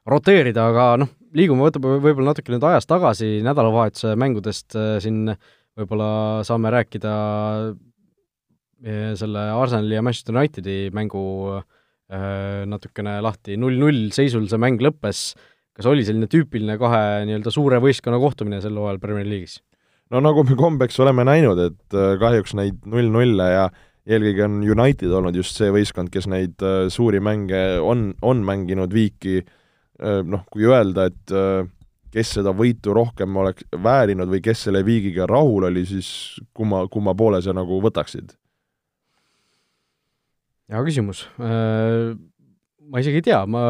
[0.06, 5.32] roteerida, aga noh, liigume võtab võib-olla natuke nüüd ajas tagasi nädalavahetuse mängudest, siin
[5.74, 7.14] võib-olla saame rääkida
[9.18, 11.24] selle Arsenali ja Manchester Unitedi mängu
[12.68, 15.30] natukene lahti, null-null seisul see mäng lõppes,
[15.74, 19.58] kas oli selline tüüpiline kahe nii-öelda suure võistkonna kohtumine sel hooajal Premier League'is?
[20.14, 23.66] No nagu me kombeks oleme näinud, et äh, kahjuks neid null-nulle ja
[24.04, 28.94] eelkõige on United olnud just see võistkond, kes neid äh, suuri mänge on, on mänginud
[28.94, 31.34] viiki, äh, noh, kui öelda, et
[32.14, 36.08] kes seda võitu rohkem oleks väärinud või kes selle viigiga rahul oli, siis
[36.54, 38.36] kumma, kumma poole sa nagu võtaksid?
[40.70, 41.26] hea küsimus.
[41.36, 43.60] Ma isegi ei tea, ma,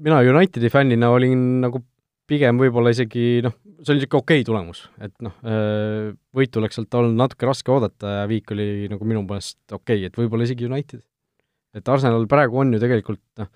[0.00, 1.82] mina Unitedi fännina olin nagu
[2.30, 6.78] pigem võib-olla isegi noh, see oli niisugune okei okay tulemus, et noh, äh, võitu oleks
[6.78, 10.46] sealt olnud natuke raske oodata ja viik oli nagu minu meelest okei okay,, et võib-olla
[10.46, 11.02] isegi United.
[11.76, 13.50] et Arsenal praegu on ju tegelikult noh,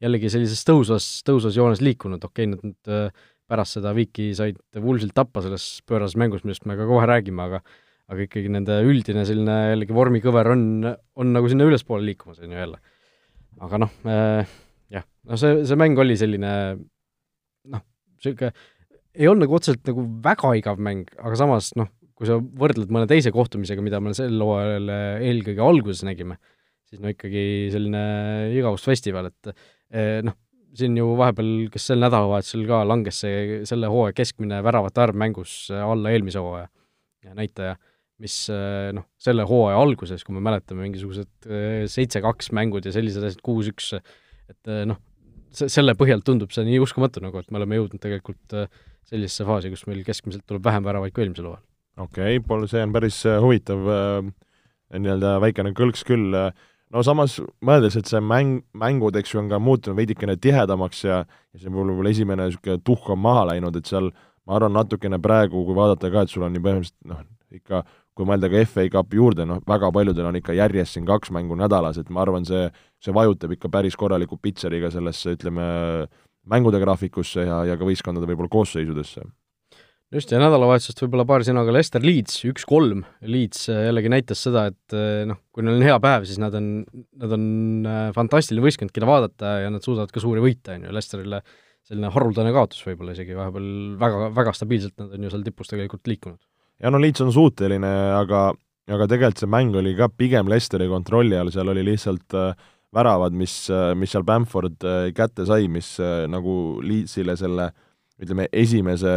[0.00, 4.60] jällegi sellises tõusvas, tõusvas joones liikunud, okei okay,, nad nüüd äh, pärast seda viiki said
[4.78, 7.64] Woolsilt tappa selles pöörases mängus, millest me ka kohe räägime, aga
[8.10, 10.62] aga ikkagi nende üldine selline jällegi vormikõver on,
[11.18, 12.80] on nagu sinna ülespoole liikumas, on ju jälle.
[13.66, 14.56] aga noh äh,,
[14.90, 16.50] jah, no see, see mäng oli selline
[18.20, 18.52] niisugune
[19.18, 23.08] ei olnud nagu otseselt nagu väga igav mäng, aga samas noh, kui sa võrdled mõne
[23.10, 24.92] teise kohtumisega, mida me sel hooajal
[25.24, 26.36] eelkõige alguses nägime,
[26.90, 28.02] siis no ikkagi selline
[28.58, 30.36] igavusfestival, et eh, noh,
[30.76, 35.54] siin ju vahepeal, kas sel nädalavahetusel ka langes see selle hooaja keskmine väravate arv mängus
[35.74, 36.68] alla eelmise hooaja
[37.34, 37.74] näitaja,
[38.22, 43.26] mis eh, noh, selle hooaja alguses, kui me mäletame, mingisugused eh, seitse-kaks mängud ja sellised
[43.26, 43.94] asjad, kuus-üks,
[44.50, 45.00] et noh,
[45.56, 48.70] selle põhjal tundub see nii uskumatu nagu, et me oleme jõudnud tegelikult äh,
[49.08, 51.64] sellisesse faasi, kus meil keskmiselt tuleb vähem väravaid kui eelmisel hooajal.
[52.06, 54.30] okei okay,, Paul, see on päris äh, huvitav äh,
[54.98, 56.34] nii-öelda väikene kõlks küll,
[56.90, 61.22] no samas mõeldes, et see mäng, mängud, eks ju, on ka muutunud veidikene tihedamaks ja
[61.22, 64.10] ja see võib-olla esimene niisugune tuhk on maha läinud, et seal
[64.46, 67.22] ma arvan, natukene praegu, kui vaadata ka, et sul on ju põhimõtteliselt noh,
[67.54, 67.84] ikka
[68.18, 71.56] kui mõelda ka FA Cupi juurde, noh, väga paljudel on ikka järjest siin kaks mängu
[71.58, 72.66] nädalas, et ma arvan, see,
[73.00, 75.66] see vajutab ikka päris korraliku pitseriga sellesse, ütleme,
[76.50, 79.24] mängude graafikusse ja, ja ka võistkondade võib-olla koosseisudesse.
[80.10, 84.96] just, ja nädalavahetusest võib-olla paari sõnaga Lester Leeds, üks-kolm, Leeds äh, jällegi näitas seda, et
[84.96, 86.70] äh, noh, kui neil on hea päev, siis nad on,
[87.22, 87.44] nad on
[87.88, 91.44] äh, fantastiline võistkond, keda vaadata ja nad suudavad ka suuri võite, on ju, Lesterile
[91.90, 96.10] selline haruldane kaotus võib-olla isegi vahepeal väga, väga stabiilselt nad on ju seal tipus tegelikult
[96.10, 96.40] liikunud.
[96.80, 98.50] Ja no Leeds on suuteline, aga,
[98.90, 103.36] aga tegelikult see mäng oli ka pigem Lesteri kontrolli all, seal oli lihtsalt äh, väravad,
[103.36, 103.54] mis
[103.98, 107.70] mis seal Bamford äh, kätte sai, mis äh, nagu Leedsile selle
[108.20, 109.12] ütleme, esimese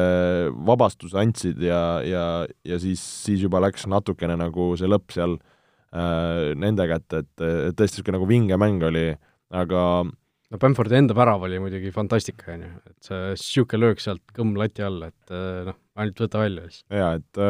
[0.67, 2.25] vabastuse andsid ja, ja,
[2.63, 7.79] ja siis, siis juba läks natukene nagu see lõpp seal äh, nende kätte, et, et
[7.79, 9.09] tõesti niisugune nagu vinge mäng oli,
[9.53, 14.23] aga no Bamfordi enda värav oli muidugi fantastika, on ju, et see niisugune löök sealt
[14.37, 16.85] kõmm lati alla, et äh, noh, ainult võta välja siis.
[16.93, 17.43] jaa, et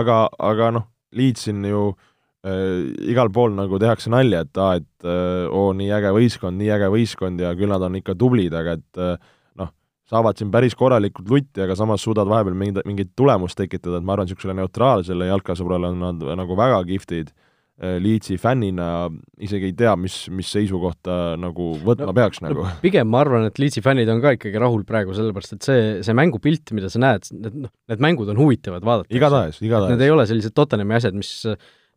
[0.00, 2.09] aga, aga noh, Leeds siin ju äh,
[2.40, 6.88] igal pool nagu tehakse nalja, et aa, et äh, oo, nii äge võistkond, nii äge
[6.92, 9.12] võistkond ja küll nad on ikka tublid, aga et äh,
[9.60, 9.74] noh,
[10.08, 14.16] saavad siin päris korralikult lutti, aga samas suudavad vahepeal mingit, mingit tulemust tekitada, et ma
[14.16, 17.34] arvan, niisugusele neutraalsele jalkasõbrale on nad nagu väga kihvtid
[17.80, 19.08] Äh, Leedsi fännina
[19.40, 22.72] isegi ei tea, mis, mis seisukohta nagu võtma no, peaks nagu no,.
[22.84, 26.16] pigem ma arvan, et Leedsi fännid on ka ikkagi rahul praegu, sellepärast et see, see
[26.16, 29.08] mängupilt, mida sa näed, need noh, need mängud on huvitavad vaadata.
[29.16, 29.94] igatahes, igatahes.
[29.94, 31.32] Need ei ole sellised Tottenhami asjad, mis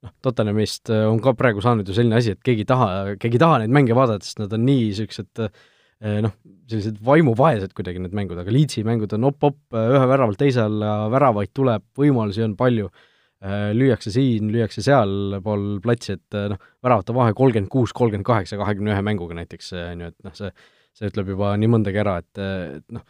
[0.03, 2.89] noh, Tottenhamist on ka praegu saanud ju selline asi, et keegi ei taha,
[3.21, 6.35] keegi ei taha neid mänge vaadata, sest nad on nii niisugused eh, noh,
[6.71, 11.53] sellised vaimuvaesed kuidagi need mängud, aga Leedsi mängud on op-op, ühe väravalt teise alla, väravaid
[11.55, 12.91] tuleb, võimalusi on palju
[13.43, 18.55] Äh, lüüakse siin, lüüakse sealpool platsi, et äh, noh, väravate vahe kolmkümmend kuus, kolmkümmend kaheksa,
[18.55, 20.51] kahekümne ühe mänguga näiteks, äh, on ju, et noh, see,
[20.95, 23.03] see ütleb juba nii mõndagi ära, et, et noh,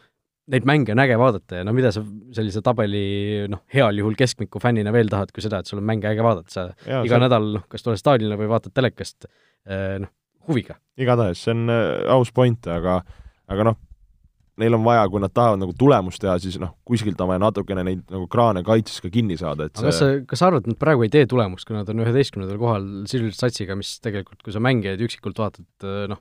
[0.52, 2.02] neid mänge on äge vaadata ja no mida sa
[2.36, 6.10] sellise tabeli noh, heal juhul keskmiku fännina veel tahad, kui seda, et sul on mänge
[6.10, 7.22] äge vaadata, sa ja, iga see...
[7.24, 9.28] nädal noh, kas tuled staadionile või vaatad telekast,
[10.04, 10.12] noh,
[10.48, 10.76] huviga.
[11.00, 13.00] igatahes, see on äh, aus point, aga
[13.48, 13.80] aga noh,
[14.60, 17.86] neil on vaja, kui nad tahavad nagu tulemust teha, siis noh, kuskilt on vaja natukene
[17.86, 20.74] neid nagu kraane kaitses ka kinni saada, et aga kas sa, kas sa arvad, et
[20.74, 24.54] nad praegu ei tee tulemust, kui nad on üheteistkümnendal kohal sisuliselt satsiga, mis tegelikult, kui
[24.54, 25.66] sa mängijaid üksikult vaatad,
[26.12, 26.20] noh,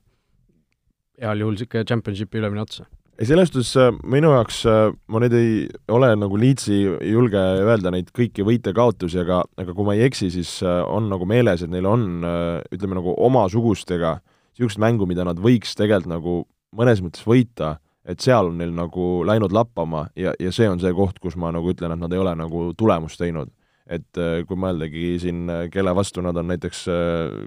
[1.21, 2.81] heal juhul niisugune championship'i ülemine ots?
[3.19, 5.51] Ei, selles suhtes äh, minu jaoks, äh, ma nüüd ei
[5.93, 6.79] ole nagu Leedsi
[7.11, 11.27] julge öelda neid kõiki võite-kaotusi, aga, aga kui ma ei eksi, siis äh, on nagu
[11.29, 12.25] meeles, et neil on
[12.73, 14.17] ütleme nagu omasugustega
[14.53, 16.35] niisugust mängu, mida nad võiks tegelikult nagu
[16.77, 17.77] mõnes mõttes võita
[18.09, 21.53] et seal on neil nagu läinud lappama ja, ja see on see koht, kus ma
[21.55, 23.53] nagu ütlen, et nad ei ole nagu tulemust teinud.
[23.83, 24.15] et
[24.47, 26.85] kui mõeldagi siin, kelle vastu nad on näiteks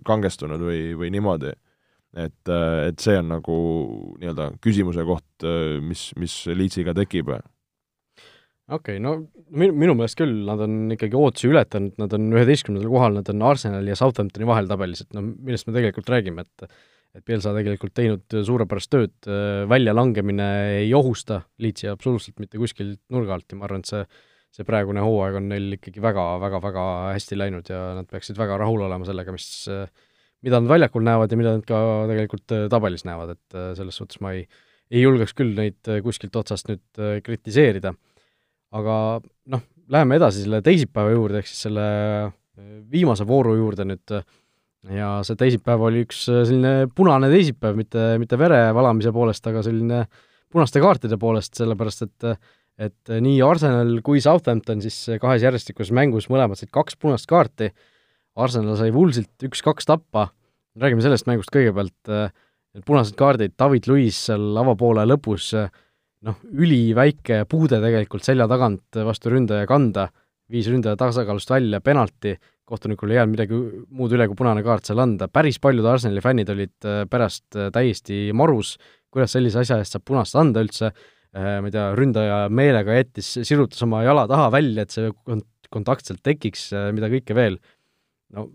[0.05, 1.55] kangestunud või, või niimoodi,
[2.17, 3.59] et, et see on nagu
[4.21, 5.47] nii-öelda küsimuse koht,
[5.85, 7.33] mis, mis Leedsiga tekib.
[8.67, 9.15] Okei okay,, no
[9.55, 13.45] minu, minu meelest küll, nad on ikkagi ootusi ületanud, nad on üheteistkümnendal kohal, nad on
[13.47, 16.71] Arsenali ja Southamptoni vahel tabelis, et no millest me tegelikult räägime, et
[17.17, 19.29] et Pielsa tegelikult teinud suurepärast tööd,
[19.71, 20.49] väljalangemine
[20.83, 24.03] ei ohusta Leedsi absoluutselt mitte kuskilt nurga alt ja ma arvan, et see
[24.57, 28.57] see praegune hooaeg on neil ikkagi väga, väga, väga hästi läinud ja nad peaksid väga
[28.63, 29.49] rahul olema sellega, mis
[30.45, 31.79] mida nad väljakul näevad ja mida nad ka
[32.11, 34.45] tegelikult tabelis näevad, et selles suhtes ma ei,
[34.91, 37.95] ei julgeks küll neid kuskilt otsast nüüd kritiseerida.
[38.77, 38.97] aga
[39.53, 41.87] noh, läheme edasi selle teisipäeva juurde, ehk siis selle
[42.93, 44.25] viimase vooru juurde nüüd äh,
[44.97, 49.65] ja see teisipäev oli üks äh, selline punane teisipäev, mitte, mitte vere valamise poolest, aga
[49.67, 50.05] selline
[50.53, 52.31] punaste kaartide poolest, sellepärast et
[52.77, 57.71] et nii Arsenal kui Southampton siis kahes järjestikuses mängus mõlemad said kaks punast kaarti,
[58.37, 60.29] Arsenal sai Woolsilt üks-kaks tappa,
[60.77, 62.11] räägime sellest mängust kõigepealt,
[62.77, 65.53] need punased kaardid, David Luiz seal avapoole lõpus,
[66.27, 70.11] noh, üliväike puude tegelikult selja tagant vastu ründaja kanda,
[70.53, 73.59] viis ründaja tasakaalust välja, penalti, kohtunikul ei jäänud midagi
[73.95, 78.27] muud üle, kui punane kaart seal anda, päris paljud Arsenali fännid olid äh, pärast täiesti
[78.37, 78.75] marus,
[79.13, 80.93] kuidas sellise asja eest saab punast anda üldse,
[81.37, 86.09] ma ei tea, ründaja meelega jättis, sirutas oma jala taha välja, et see kont-, kontakt
[86.09, 87.59] sealt tekiks, mida kõike veel,
[88.35, 88.49] no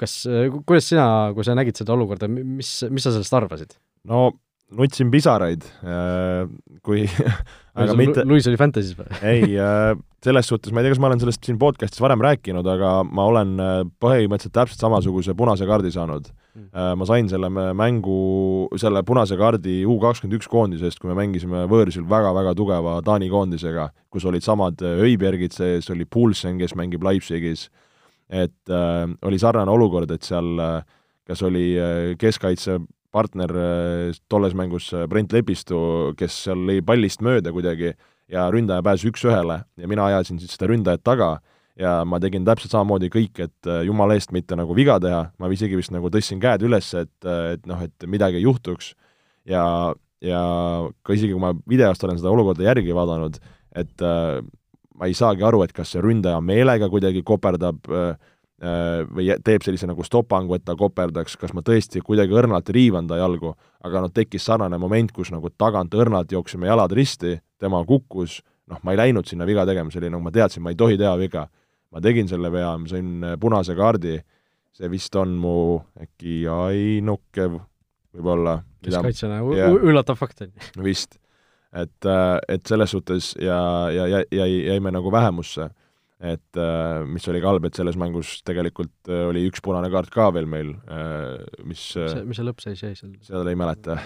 [0.00, 0.22] kas,
[0.66, 1.06] kuidas sina,
[1.36, 3.76] kui sa nägid seda olukorda, mis, mis sa sellest arvasid?
[4.08, 4.30] no
[4.76, 5.64] nutsin pisaraid,
[6.84, 7.04] kui
[7.82, 9.08] aga mitte Luis oli Fantasy's või?
[9.32, 9.56] ei,
[10.24, 13.26] selles suhtes, ma ei tea, kas ma olen sellest siin podcast'is varem rääkinud, aga ma
[13.30, 16.98] olen äh, põhimõtteliselt täpselt samasuguse punase kaardi saanud mm..
[17.00, 18.18] ma sain selle mängu,
[18.80, 23.90] selle punase kaardi U kakskümmend üks koondisest, kui me mängisime võõrsil väga-väga tugeva Taani koondisega,
[24.12, 27.68] kus olid samad äh, Öibergid sees, oli Poulsen, kes mängib Leipzigis,
[28.32, 30.80] et äh, oli sarnane olukord, et seal äh,
[31.28, 32.78] kas oli äh, keskkaitse
[33.12, 35.78] partner äh, tolles mängus Brent Lepistu,
[36.16, 40.54] kes seal lõi pallist mööda kuidagi äh, ja ründaja pääses üks-ühele ja mina ajasin siis
[40.56, 41.32] seda ründajat taga
[41.78, 45.50] ja ma tegin täpselt samamoodi kõik, et äh, jumala eest mitte nagu viga teha, ma
[45.52, 48.92] isegi vist nagu tõstsin käed üles, et, äh, et noh, et midagi ei juhtuks.
[49.48, 49.64] ja,
[50.22, 50.42] ja
[51.02, 53.40] ka isegi, kui ma videost olen seda olukorda järgi vaadanud,
[53.74, 54.42] et äh,
[54.98, 58.12] ma ei saagi aru, et kas see ründaja meelega kuidagi koperdab äh,
[58.62, 63.08] äh või teeb sellise nagu stopangu, et ta koperdaks, kas ma tõesti kuidagi õrnalt riivan
[63.10, 67.82] ta jalgu, aga noh, tekkis sarnane moment, kus nagu tagant õrnalt jooksime jalad risti tema
[67.86, 70.78] kukkus, noh, ma ei läinud sinna viga tegema, see oli nagu ma teadsin, ma ei
[70.78, 71.48] tohi teha viga.
[71.92, 74.16] ma tegin selle vea, ma sain äh, punase kaardi,
[74.72, 75.56] see vist on mu
[76.00, 77.50] äkki ainuke
[78.12, 79.74] võib-olla keskkaitsjana yeah.
[79.76, 80.84] üllatav fakt on ju.
[80.84, 81.18] vist.
[81.72, 83.60] Et, äh, et selles suhtes ja,
[83.94, 85.70] ja, ja jäi, jäime nagu vähemusse.
[86.22, 90.28] et äh, mis oli ka halb, et selles mängus tegelikult oli üks punane kaart ka
[90.34, 90.74] veel meil,
[91.66, 93.16] mis see, mis see lõppseis jäi seal?
[93.26, 93.98] seda ei mäleta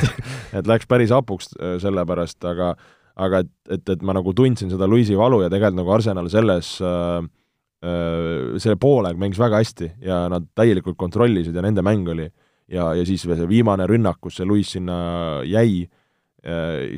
[0.58, 1.50] et läks päris hapuks
[1.82, 2.76] sellepärast, aga
[3.14, 6.76] aga et, et, et ma nagu tundsin seda Luisi valu ja tegelikult nagu Arsenal selles
[6.82, 7.26] äh,
[7.86, 12.26] äh, selle poolaeg mängis väga hästi ja nad täielikult kontrollisid ja nende mäng oli
[12.70, 14.96] ja, ja siis see viimane rünnak, kus see Luis sinna
[15.46, 16.00] jäi äh,,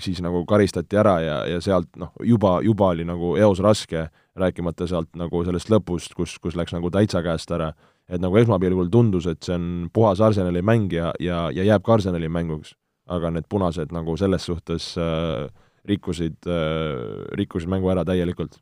[0.03, 4.89] siis nagu karistati ära ja, ja sealt noh, juba, juba oli nagu eos raske, rääkimata
[4.91, 7.73] sealt nagu sellest lõpust, kus, kus läks nagu täitsa käest ära.
[8.09, 11.95] et nagu esmapilgul tundus, et see on puhas Arsenali mäng ja, ja, ja jääb ka
[11.95, 12.75] Arsenali mänguks.
[13.07, 15.47] aga need punased nagu selles suhtes äh,
[15.87, 18.59] rikkusid, äh, rikkusid mängu ära täielikult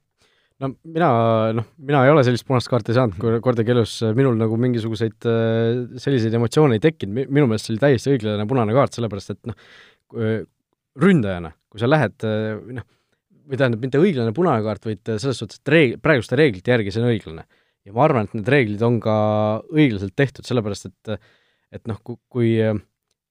[0.60, 1.08] no mina,
[1.56, 6.36] noh, mina ei ole sellist punast kaarti saanud kordagi elus, minul nagu mingisuguseid äh, selliseid
[6.36, 9.56] emotsioone ei tekkinud, minu meelest see oli täiesti õiglane punane kaart, sellepärast et noh,
[11.00, 12.86] ründajana, kui sa lähed noh,
[13.44, 17.02] või tähendab, mitte õiglane punane kaart, vaid selles suhtes, et reeg-, praeguste reeglite järgi see
[17.02, 17.44] on õiglane.
[17.84, 19.14] ja ma arvan, et need reeglid on ka
[19.74, 21.16] õiglaselt tehtud, sellepärast et
[21.74, 21.98] et noh,
[22.30, 22.54] kui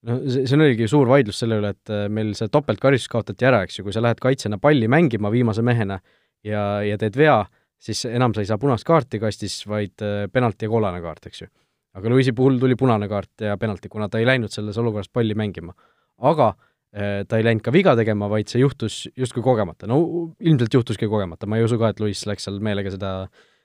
[0.04, 3.78] no see, oligi suur vaidlus selle üle, et äh, meil see topeltkaristus kaotati ära, eks
[3.78, 5.98] ju, kui sa lähed kaitsjana palli mängima viimase mehena
[6.44, 7.38] ja, ja teed vea,
[7.80, 11.44] siis enam sa ei saa punast kaarti kastis, vaid äh, penalti ja kollane kaart, eks
[11.44, 11.50] ju.
[11.94, 15.36] aga Luisi puhul tuli punane kaart ja penalti, kuna ta ei läinud selles olukorras palli
[15.38, 15.74] mängima.
[16.18, 19.98] aga äh, ta ei läinud ka viga tegema, vaid see juhtus justkui kogemata, no
[20.38, 23.14] ilmselt juhtuski kogemata, ma ei usu ka, et Luis läks seal meelega seda,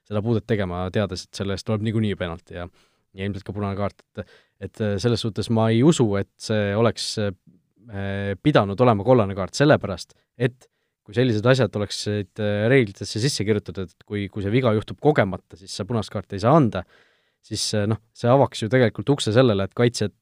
[0.09, 2.69] seda puudet tegema, teades, et selle eest tuleb niikuinii penalti ja
[3.17, 7.13] ja ilmselt ka punane kaart, et et selles suhtes ma ei usu, et see oleks
[8.43, 10.67] pidanud olema kollane kaart, sellepärast et
[11.05, 15.73] kui sellised asjad oleksid reeglitesse sisse kirjutatud, et kui, kui see viga juhtub kogemata, siis
[15.73, 16.83] sa punast kaarti ei saa anda,
[17.45, 20.13] siis noh, see avaks ju tegelikult ukse sellele, et kaitsjad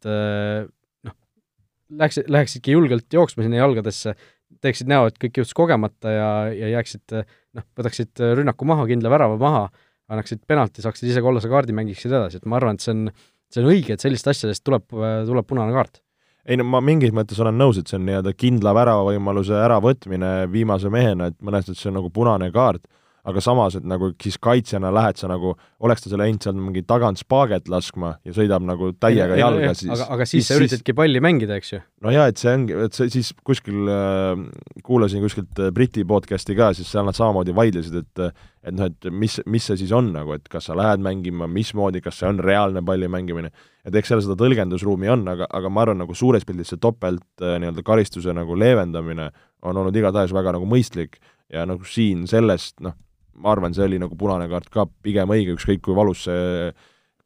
[1.89, 4.15] noh, läheks, läheksidki julgelt jooksma sinna jalgadesse,
[4.63, 9.37] teeksid näo, et kõik juhtus kogemata ja, ja jääksid noh, võtaksid rünnaku maha, kindla värava
[9.41, 9.63] maha,
[10.11, 13.07] annaksid penalti, saaksid ise kollase kaardi, mängiksid edasi, et ma arvan, et see on,
[13.51, 16.01] see on õige, et sellist asjadest tuleb, tuleb punane kaart.
[16.47, 20.91] Ei no ma mingis mõttes olen nõus, et see on nii-öelda kindla väravavõimaluse äravõtmine viimase
[20.91, 22.87] mehena, et mõnes mõttes see on nagu punane kaart,
[23.27, 26.83] aga samas, et nagu siis kaitsjana lähed sa nagu, oleks ta seal läinud seal mingi
[26.87, 30.59] tagant spaaget laskma ja sõidab nagu täiega ei, jalga, siis aga, aga siis, siis sa
[30.59, 31.81] üritadki palli mängida, eks ju?
[32.05, 34.45] no jaa, et see ongi, et see siis kuskil äh,,
[34.87, 38.29] kuulasin kuskilt äh, Briti podcast'i ka, siis seal nad samamoodi vaidlesid, et
[38.67, 42.01] et noh, et mis, mis see siis on nagu, et kas sa lähed mängima, mismoodi,
[42.03, 43.51] kas see on reaalne palli mängimine,
[43.87, 47.43] et eks seal seda tõlgendusruumi on, aga, aga ma arvan, nagu suures pildis see topelt
[47.43, 49.29] äh, nii-öelda karistuse nagu leevendamine
[49.67, 51.19] on olnud igatahes väga nagu mõistlik
[51.53, 52.95] ja nagu siin sellest, noh,
[53.37, 56.71] ma arvan, see oli nagu punane kaart ka pigem õige, ükskõik kui valus see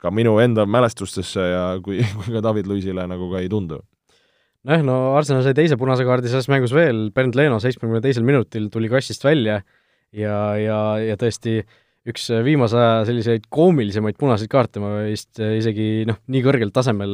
[0.01, 3.81] ka minu enda mälestustesse ja kui, kui ka David Luisile nagu ka ei tundu.
[4.67, 8.69] nojah, no Arsenal sai teise punase kaardi selles mängus veel, Bernd Leno seitsmekümne teisel minutil
[8.73, 9.61] tuli kassist välja
[10.11, 11.61] ja, ja, ja tõesti
[12.11, 17.13] üks viimase aja selliseid koomilisemaid punaseid kaarte, ma vist isegi noh, nii kõrgel tasemel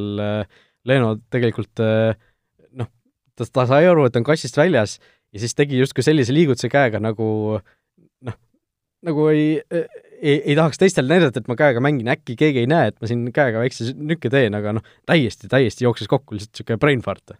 [0.87, 2.89] Leno tegelikult noh,
[3.35, 4.97] ta, ta sai aru, et on kassist väljas
[5.35, 7.59] ja siis tegi justkui sellise liigutuse käega nagu
[9.05, 9.59] nagu ei,
[10.21, 13.09] ei, ei tahaks teistele näidata, et ma käega mängin, äkki keegi ei näe, et ma
[13.09, 17.37] siin käega väikse nükke teen, aga noh, täiesti, täiesti jookses kokku, lihtsalt niisugune brain fart.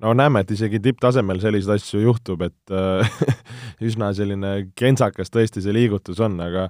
[0.00, 3.18] no näeme, et isegi tipptasemel selliseid asju juhtub, et äh,
[3.88, 6.68] üsna selline kentsakas tõesti see liigutus on, aga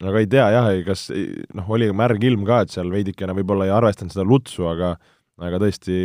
[0.00, 3.74] aga ei tea jah, kas noh, oli märg ilm ka, et seal veidikene võib-olla ei
[3.74, 4.94] arvestanud seda lutsu, aga
[5.40, 5.96] aga tõesti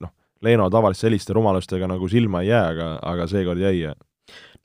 [0.00, 3.90] noh, Leeno tavaliselt selliste rumalustega nagu silma ei jää, aga, aga seekord jäi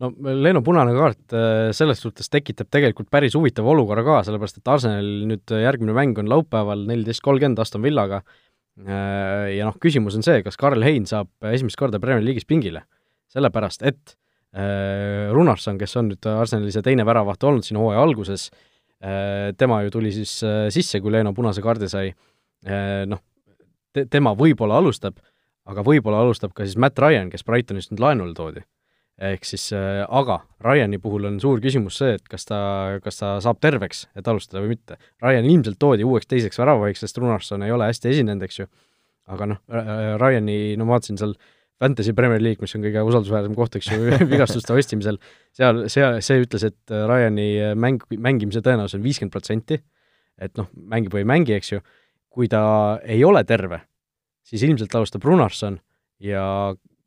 [0.03, 0.12] no
[0.43, 5.29] Leeno punane kaart äh, selles suhtes tekitab tegelikult päris huvitava olukorra ka, sellepärast et Arsenalil
[5.29, 8.21] nüüd järgmine mäng on laupäeval neliteist kolmkümmend Aston Villaga.
[8.84, 12.84] Äh, ja noh, küsimus on see, kas Karl Hein saab esimest korda Premier League'is pingile.
[13.36, 14.15] sellepärast, et
[14.55, 18.49] äh, Runarsson, kes on nüüd Arsenali see teine väravaht olnud siin hooaja alguses,
[19.60, 20.31] tema ju tuli siis
[20.71, 22.13] sisse, kui Leeno punase kaardi sai,
[23.12, 23.19] noh,
[23.93, 25.19] te-, tema võib-olla alustab,
[25.67, 28.63] aga võib-olla alustab ka siis Matt Ryan, kes Brightonist nüüd laenule toodi
[29.21, 32.60] ehk siis äh, aga Ryani puhul on suur küsimus see, et kas ta,
[33.04, 34.97] kas ta saab terveks, et alustada või mitte.
[35.23, 38.69] Ryan ilmselt toodi uueks teiseks väravavaiks, sest Runarsson ei ole hästi esinenud, eks ju,
[39.32, 39.62] aga noh,
[40.21, 41.36] Ryani, no ma vaatasin seal
[41.80, 45.19] Fantasy Premier League, mis on kõige usaldusväärsem koht, eks ju, vigastuste ostimisel,
[45.56, 47.49] seal, seal, see ütles, et Ryani
[47.80, 49.80] mäng, mängimise tõenäosus on viiskümmend protsenti,
[50.39, 51.84] et noh, mängib või ei mängi, eks ju,
[52.36, 52.63] kui ta
[53.08, 53.80] ei ole terve,
[54.43, 55.80] siis ilmselt alustab Runarsson
[56.23, 56.43] ja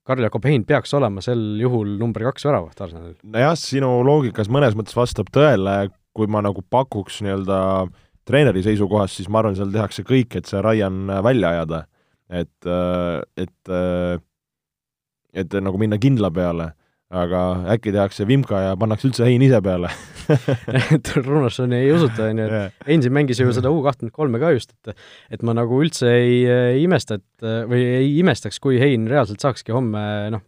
[0.08, 3.18] Karl-Jakob Hein peaks olema sel juhul number kaks väravaht Arsenalil.
[3.22, 7.60] nojah, sinu loogikas mõnes mõttes vastab tõele, kui ma nagu pakuks nii-öelda
[8.28, 11.84] treeneri seisukohast, siis ma arvan, seal tehakse kõik, et see Ryan välja ajada.
[12.28, 12.66] et,
[13.40, 13.72] et,
[15.32, 16.72] et nagu minna kindla peale
[17.08, 17.42] aga
[17.72, 19.90] äkki tehakse vimka ja pannakse üldse hein ise peale?
[20.94, 24.52] Et Runassoni ei usuta, on ju, et Heinz mängis ju seda U kahtekümmet kolme ka
[24.52, 29.08] just, et et ma nagu üldse ei, ei imesta, et või ei imestaks, kui Hein
[29.08, 30.02] reaalselt saakski homme
[30.34, 30.44] noh,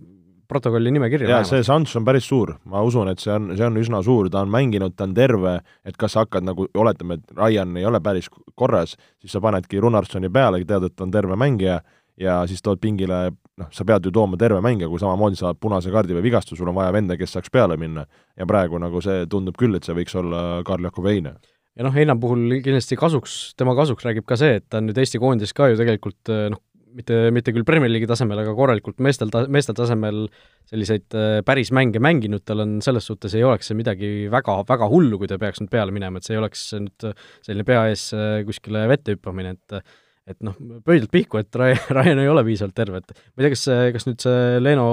[0.51, 3.79] protokolli nimekirja jaa, see šanss on päris suur, ma usun, et see on, see on
[3.81, 7.37] üsna suur, ta on mänginud, ta on terve, et kas sa hakkad nagu, oletame, et
[7.39, 11.39] Ryan ei ole päris korras, siis sa panedki Runarsoni peale, tead, et ta on terve
[11.41, 11.81] mängija,
[12.21, 15.93] ja siis tood pingile noh, sa pead ju tooma terve mängija, kui samamoodi saad punase
[15.93, 18.07] kaardi või vigastuse, sul on vaja venda, kes saaks peale minna.
[18.37, 21.37] ja praegu nagu see tundub küll, et see võiks olla Karl-Jakob Eine.
[21.77, 24.99] ja noh, Heina puhul kindlasti kasuks, tema kasuks räägib ka see, et ta on nüüd
[24.99, 26.63] Eesti koondises ka ju tegelikult noh,
[26.97, 30.25] mitte, mitte küll Premier League'i tasemel, aga korralikult meestel ta-, meeste tasemel
[30.71, 34.91] selliseid äh, päris mänge mänginud, tal on selles suhtes, ei oleks see midagi väga, väga
[34.91, 37.11] hullu, kui ta peaks nüüd peale minema, et see ei oleks nüüd
[37.47, 39.81] selline pea ees äh, kuskile vette hüppamine, et
[40.29, 40.57] et noh,
[40.87, 41.61] pöidlalt pihku, et
[41.97, 44.89] Ryan ei ole piisavalt terve, et ma ei tea, kas kas nüüd see Leno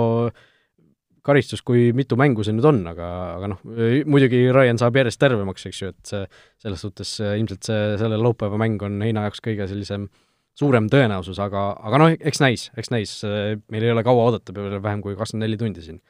[1.27, 3.65] karistus, kui mitu mängu see nüüd on, aga, aga noh,
[4.07, 6.23] muidugi Ryan saab järjest tervemaks, eks ju, et see,
[6.63, 10.07] selles suhtes ilmselt see, selle laupäeva mäng on Heina jaoks kõige sellisem
[10.57, 13.17] suurem tõenäosus, aga, aga noh, eks näis, eks näis,
[13.71, 16.01] meil ei ole kaua oodata, vähem kui kakskümmend neli tundi siin.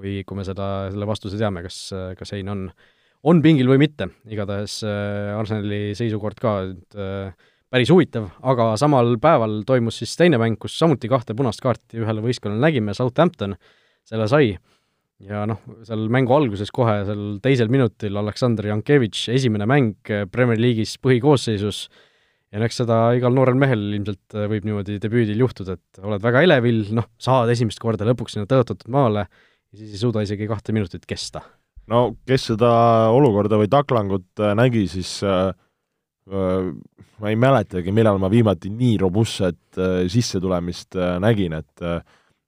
[0.00, 2.60] kui, kui me seda, selle vastuse teame, kas, kas Hein on,
[3.28, 9.14] on pingil või mitte, igatahes äh, Arsenali seisukord ka nüüd äh, päris huvitav, aga samal
[9.22, 13.56] päeval toimus siis teine mäng, kus samuti kahte punast kaarti ühele võistkonnale nägime, Southampton
[14.08, 14.54] selle sai.
[15.20, 20.94] Ja noh, seal mängu alguses kohe, seal teisel minutil Aleksandr Jankevitš, esimene mäng Premier League'is
[21.04, 21.82] põhikoosseisus,
[22.50, 26.42] ja no eks seda igal noorel mehel ilmselt võib niimoodi debüüdil juhtuda, et oled väga
[26.48, 30.74] elevil, noh, saad esimest korda lõpuks sinna tõotatud maale ja siis ei suuda isegi kahte
[30.74, 31.44] minutit kesta.
[31.90, 32.70] No kes seda
[33.14, 35.50] olukorda või taklangut äh, nägi, siis äh,
[36.28, 42.00] ma ei mäletagi, millal ma viimati nii robustset äh, sissetulemist äh, nägin, et äh,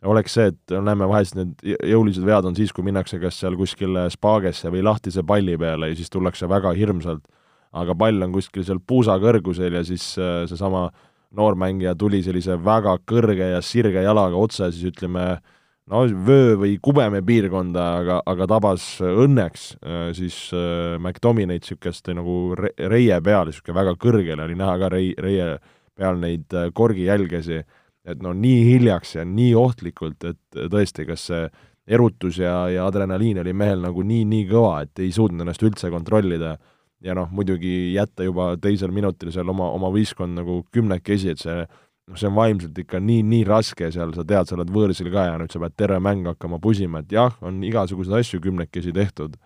[0.09, 4.09] oleks see, et näeme vahest need jõulised vead on siis, kui minnakse kas seal kuskile
[4.13, 7.25] spaagesse või lahtise palli peale ja siis tullakse väga hirmsalt,
[7.73, 10.89] aga pall on kuskil seal puusa kõrgusel ja siis äh, seesama
[11.33, 15.43] noormängija tuli sellise väga kõrge ja sirge jalaga otse, siis ütleme äh,
[15.91, 22.55] no vöö- või kubeme piirkonda, aga, aga tabas õnneks äh, siis äh, McDominate niisugust nagu
[22.59, 25.57] re-, reie peal, niisugune väga kõrgel oli näha ka rei-, reie
[25.99, 27.63] peal neid äh, korgijälgesi,
[28.07, 31.45] et no nii hiljaks ja nii ohtlikult, et tõesti, kas see
[31.87, 35.91] erutus ja, ja adrenaliin oli mehel nagu nii, nii kõva, et ei suutnud ennast üldse
[35.91, 36.57] kontrollida.
[37.03, 41.65] Ja noh, muidugi jätta juba teisel minutil seal oma, oma võistkond nagu kümnekesi, et see
[42.11, 45.29] noh, see on vaimselt ikka nii, nii raske seal, sa tead, sa oled võõrsil ka
[45.31, 49.39] ja nüüd sa pead terve mäng hakkama pusima, et jah, on igasuguseid asju kümnekesi tehtud,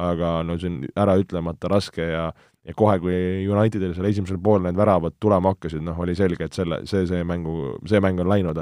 [0.00, 2.30] aga no see on äraütlemata raske ja
[2.62, 3.16] ja kohe, kui
[3.50, 7.24] Unitedil seal esimesel pool need väravad tulema hakkasid, noh, oli selge, et selle, see, see
[7.26, 8.60] mängu, see mäng on läinud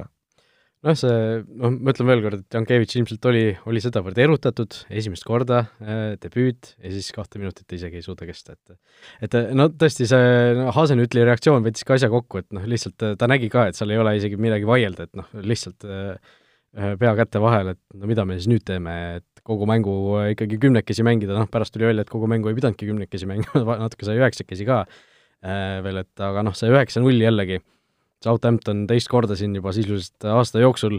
[0.86, 1.14] noh, see,
[1.60, 6.02] noh, ma ütlen veel kord, et Jankevitš ilmselt oli, oli sedavõrd erutatud esimest korda äh,,
[6.22, 10.70] debüüt, ja siis kahte minutit isegi ei suuda kesta, et et no tõesti, see no,
[10.76, 14.00] Hasenütli reaktsioon võttis ka asja kokku, et noh, lihtsalt ta nägi ka, et seal ei
[14.00, 16.38] ole isegi midagi vaielda, et noh, lihtsalt äh,
[17.00, 19.92] pea käte vahel, et no mida me siis nüüd teeme, et kogu mängu
[20.30, 24.08] ikkagi kümnekesi mängida, noh, pärast tuli välja, et kogu mängu ei pidanudki kümnekesi mängima, natuke
[24.08, 27.68] sai üheksakesi ka äh, veel, et aga noh, see üheksa-null jällegi äh,
[28.24, 30.98] Southampton teist korda siin juba sisuliselt aasta jooksul,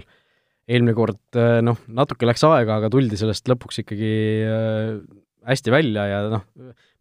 [0.72, 4.13] eelmine kord eh, noh, natuke läks aega, aga tuldi sellest lõpuks ikkagi
[4.47, 4.95] eh,
[5.47, 6.45] hästi välja ja noh,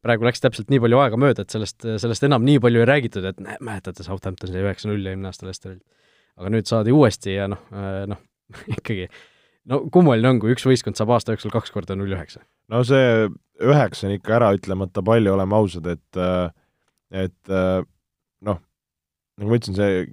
[0.05, 3.27] praegu läks täpselt nii palju aega mööda, et sellest, sellest enam nii palju ei räägitud,
[3.31, 5.85] et näe, mäletate, Southampton sai üheksa-null eelmine aasta Leicesterilt.
[6.41, 8.21] aga nüüd saadi uuesti ja noh, eh, noh,
[8.77, 9.09] ikkagi
[9.71, 12.45] no kummaline on, kui üks võistkond saab aasta jooksul kaks korda null üheksa.
[12.73, 13.29] no see
[13.61, 16.25] üheksa on ikka äraütlemata palju, oleme ausad, et
[17.11, 17.53] et
[18.47, 18.61] noh,
[19.41, 20.07] nagu ma ütlesin, see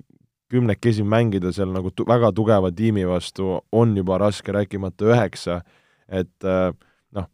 [0.52, 5.62] kümnekesi mängida seal nagu tu-, väga tugeva tiimi vastu on juba raske, rääkimata üheksa,
[6.08, 6.70] et äh,
[7.16, 7.28] noh,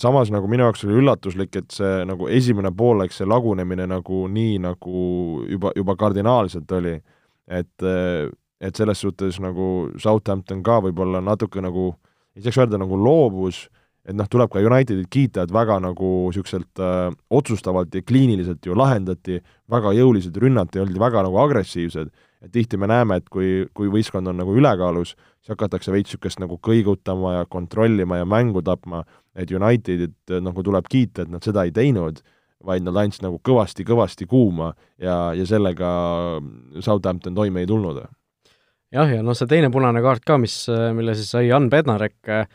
[0.00, 4.56] samas nagu minu jaoks oli üllatuslik, et see nagu esimene poolek, see lagunemine nagu nii
[4.64, 5.04] nagu
[5.50, 6.96] juba, juba kardinaalselt oli,
[7.48, 8.32] et äh,
[8.64, 11.90] et selles suhtes nagu Southampton ka võib-olla natuke nagu,
[12.32, 13.66] ei saaks öelda nagu loobus,
[14.04, 18.76] et noh, tuleb ka Unitedit kiita, et väga nagu niisuguselt äh, otsustavalt ja kliiniliselt ju
[18.76, 19.38] lahendati,
[19.72, 22.10] väga jõuliselt rünnati, oldi väga nagu agressiivsed,
[22.44, 26.42] et tihti me näeme, et kui, kui võistkond on nagu ülekaalus, siis hakatakse veits niisugust
[26.42, 29.02] nagu kõigutama ja kontrollima ja mängu tapma,
[29.32, 32.20] et Unitedit äh, nagu tuleb kiita, et nad seda ei teinud,
[32.64, 35.88] vaid nad andsid nagu kõvasti-kõvasti kuuma ja, ja sellega
[36.80, 38.04] Southampton toime ei tulnud.
[38.94, 42.46] jah, ja noh, see teine punane kaart ka, mis, mille siis sai Jan Bednarek äh,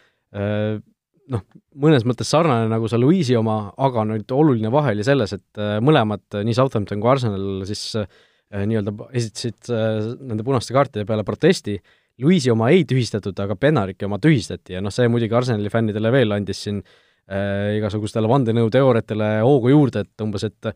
[1.33, 1.43] noh,
[1.79, 5.77] mõnes mõttes sarnane nagu see Louise'i oma, aga nüüd oluline vahe oli selles, et äh,
[5.83, 8.07] mõlemad, äh, nii Southampton kui Arsenal siis äh,
[8.49, 11.77] nii-öelda esitasid nende punaste kaartide peale protesti,
[12.19, 16.35] Louise'i oma ei tühistatud, aga Benariki oma tühistati ja noh, see muidugi Arsenali fännidele veel
[16.35, 20.73] andis siin äh, igasugustele vandenõuteooriatele hoogu juurde, et umbes, et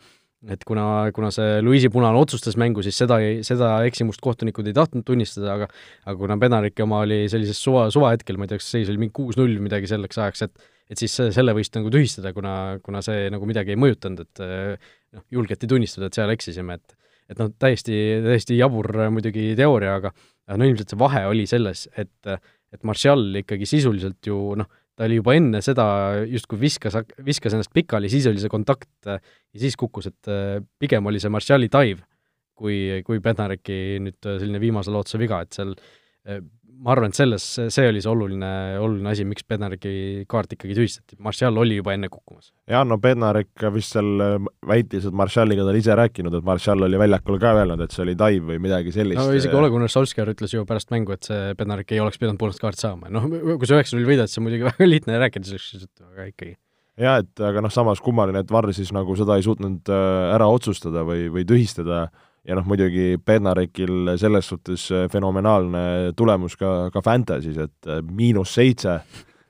[0.52, 0.86] et kuna,
[1.16, 5.70] kuna see Luisi punane otsustas mängu, siis seda seda eksimust kohtunikud ei tahtnud tunnistada, aga
[6.04, 9.16] aga kuna Benariki oma oli sellises suva, suvahetkel, ma ei tea, kas seis oli mingi
[9.16, 13.48] kuus-null midagi selleks ajaks, et et siis selle võis nagu tühistada, kuna, kuna see nagu
[13.48, 17.00] midagi ei mõjutanud, et noh, julgeti tunnistada, et seal eksisime, et
[17.32, 20.12] et noh, täiesti, täiesti jabur muidugi teooria, aga
[20.60, 22.36] no ilmselt see vahe oli selles, et
[22.74, 25.86] et Martial ikkagi sisuliselt ju noh, ta oli juba enne seda
[26.30, 29.20] justkui viskas, viskas ennast pikali, siis oli see kontakt ja
[29.60, 32.06] siis kukkus, et äh, pigem oli see Martiali dive,
[32.54, 36.44] kui, kui Bednareki nüüd selline viimase lootuse viga, et seal äh,
[36.84, 37.44] ma arvan, et selles,
[37.74, 38.50] see oli see oluline,
[38.82, 42.52] oluline asi, miks Bednareki kaart ikkagi tühistati, Martial oli juba enne kukkumas.
[42.70, 46.88] jaa, no Bednarek vist seal äh, väitis, et Martialiga ta oli ise rääkinud, et Martial
[46.88, 49.22] oli väljakul ka öelnud, et see oli dive või midagi sellist.
[49.22, 52.42] no isegi Ole Gunnar Solskjaer ütles ju pärast mängu, et see Bednarek ei oleks pidanud
[52.42, 56.10] punast kaarti saama, noh, kui sa üheksa-null võidad, siis on muidugi väga lihtne rääkida juttu,
[56.10, 56.58] aga ikkagi
[57.00, 60.50] jaa, et aga noh, samas kummaline, et Varr siis nagu seda ei suutnud äh, ära
[60.52, 62.08] otsustada või, või tühistada
[62.48, 68.56] ja noh, muidugi Bednarekil selles suhtes äh, fenomenaalne tulemus ka, ka Fantasy's, et äh, miinus
[68.58, 69.00] seitse,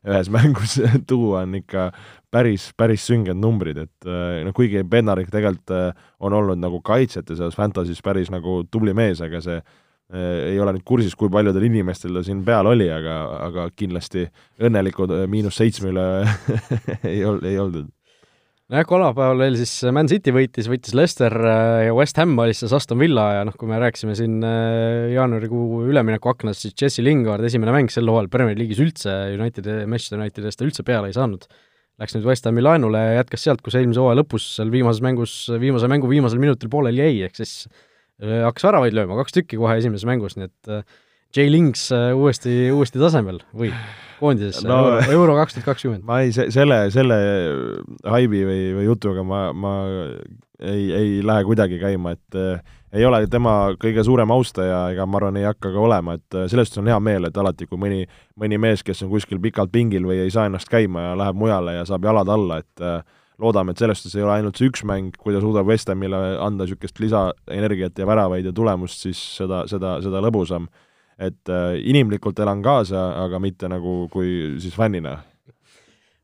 [0.04, 0.78] ühes mängus
[1.10, 1.90] tuua, on ikka
[2.34, 4.10] päris, päris sünged numbrid, et
[4.44, 5.72] noh, kuigi Bednarik tegelikult
[6.24, 9.62] on olnud nagu kaitsjate seas Fantasy's päris nagu tubli mees, aga see
[10.14, 13.16] ei ole nüüd kursis, kui paljudel inimestel ta siin peal oli, aga,
[13.48, 14.26] aga kindlasti
[14.62, 16.04] õnnelikud miinus seitsme üle
[17.14, 17.88] ei ol-, ei oldud
[18.74, 22.98] nojah, kolmapäeval veel siis Man City võitis, võitis Leicester äh, ja West Ham alistas Aston
[23.02, 27.94] Villa ja noh, kui me rääkisime siin äh, jaanuarikuu üleminekuaknast, siis Jesse Lingard, esimene mäng
[27.94, 31.46] sel hooajal Premier League'is üldse Unitedi, Manchester Unitedist ta üldse peale ei saanud.
[32.02, 35.36] Läks nüüd West Hami laenule ja jätkas sealt, kus eelmise hooaja lõpus seal viimases mängus,
[35.62, 39.78] viimase mängu viimasel minutil pooleli jäi, ehk siis äh, hakkas väravaid lööma, kaks tükki kohe
[39.78, 40.74] esimeses mängus, nii et
[41.34, 43.70] J Links uuesti, uuesti tasemel või?
[44.24, 46.06] Koondisesse no, euro, euro kaks tuhat kakskümmend.
[46.08, 47.20] ma ei, selle, selle
[48.16, 49.74] haibi või, või jutuga ma, ma
[50.64, 55.20] ei, ei lähe kuidagi käima, et äh, ei ole tema kõige suurem austaja ega ma
[55.20, 58.06] arvan, ei hakka ka olema, et äh, sellest on hea meel, et alati, kui mõni,
[58.40, 61.80] mõni mees, kes on kuskil pikalt pingil või ei saa ennast käima ja läheb mujale
[61.80, 63.02] ja saab jalad alla, et äh,
[63.42, 66.22] loodame, et selles suhtes ei ole ainult see üks mäng, kui ta suudab West Hamile
[66.44, 70.70] anda niisugust lisaenergiat ja väravaid ja tulemust, siis seda, seda, seda lõbusam
[71.22, 75.20] et äh, inimlikult elan kaasa, aga mitte nagu kui siis fännina.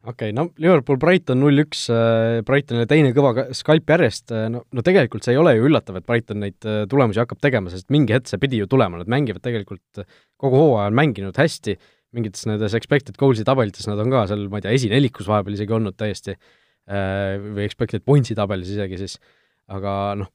[0.03, 4.85] okei okay,, no Liverpool Brighton null-üks, äh, Brightonile teine kõva skalp järjest, äh, no, no
[4.85, 8.15] tegelikult see ei ole ju üllatav, et Brighton neid äh, tulemusi hakkab tegema, sest mingi
[8.15, 10.03] hetk see pidi ju tulema, nad mängivad tegelikult
[10.39, 11.77] kogu hooaja on mänginud hästi,
[12.15, 15.75] mingites nendes expected goals'i tabelites nad on ka seal, ma ei tea, esinelikus vahepeal isegi
[15.77, 16.33] olnud täiesti,
[16.89, 19.19] või expected points'i tabelis isegi siis,
[19.69, 20.31] aga noh,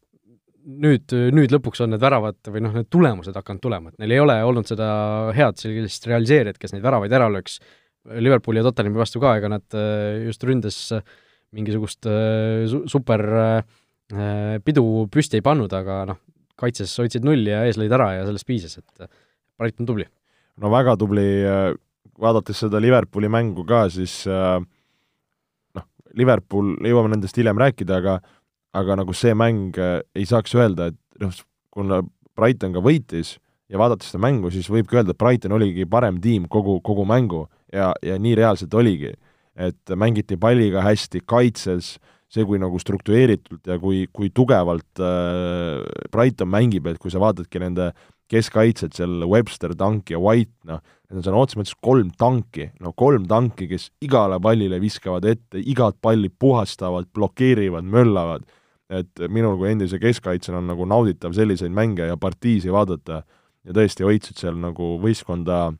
[0.64, 4.22] nüüd, nüüd lõpuks on need väravad või noh, need tulemused hakanud tulema, et neil ei
[4.22, 4.88] ole olnud seda
[5.36, 7.60] head sellist realiseerijat, kes neid väravaid ära lööks,
[8.04, 10.78] Liverpooli ja Tottenhami vastu ka, ega nad äh, just ründes
[11.56, 16.20] mingisugust äh, su-, super äh, pidu püsti ei pannud, aga noh,
[16.60, 19.08] kaitses hoidsid nulli ja ees lõid ära ja sellest piisas, et
[19.58, 20.04] Brighton tubli.
[20.60, 21.24] no väga tubli,
[22.20, 28.18] vaadates seda Liverpooli mängu ka, siis noh, Liverpool, jõuame nendest hiljem rääkida, aga
[28.74, 31.34] aga nagu see mäng äh, ei saaks öelda, et noh,
[31.74, 32.02] kuna
[32.34, 33.36] Brighton ka võitis
[33.70, 37.44] ja vaadates seda mängu, siis võibki öelda, et Brighton oligi parem tiim kogu, kogu mängu
[37.72, 39.14] ja, ja nii reaalselt oligi.
[39.54, 41.92] et mängiti palliga hästi, kaitses,
[42.26, 45.78] see, kui nagu struktureeritult ja kui, kui tugevalt äh,
[46.10, 47.92] Brighton mängib, et kui sa vaatadki nende
[48.32, 52.90] keskkaitsed seal, Webster, Tank ja White, noh, need on sõna otseses mõttes kolm tanki, no
[52.98, 58.48] kolm tanki, kes igale pallile viskavad ette, igat palli puhastavad, blokeerivad, möllavad
[59.00, 63.22] et minul kui endise keskkaitsjana on nagu nauditav selliseid mänge ja partiisi vaadata
[63.64, 65.72] ja tõesti hoidsid seal nagu võistkonda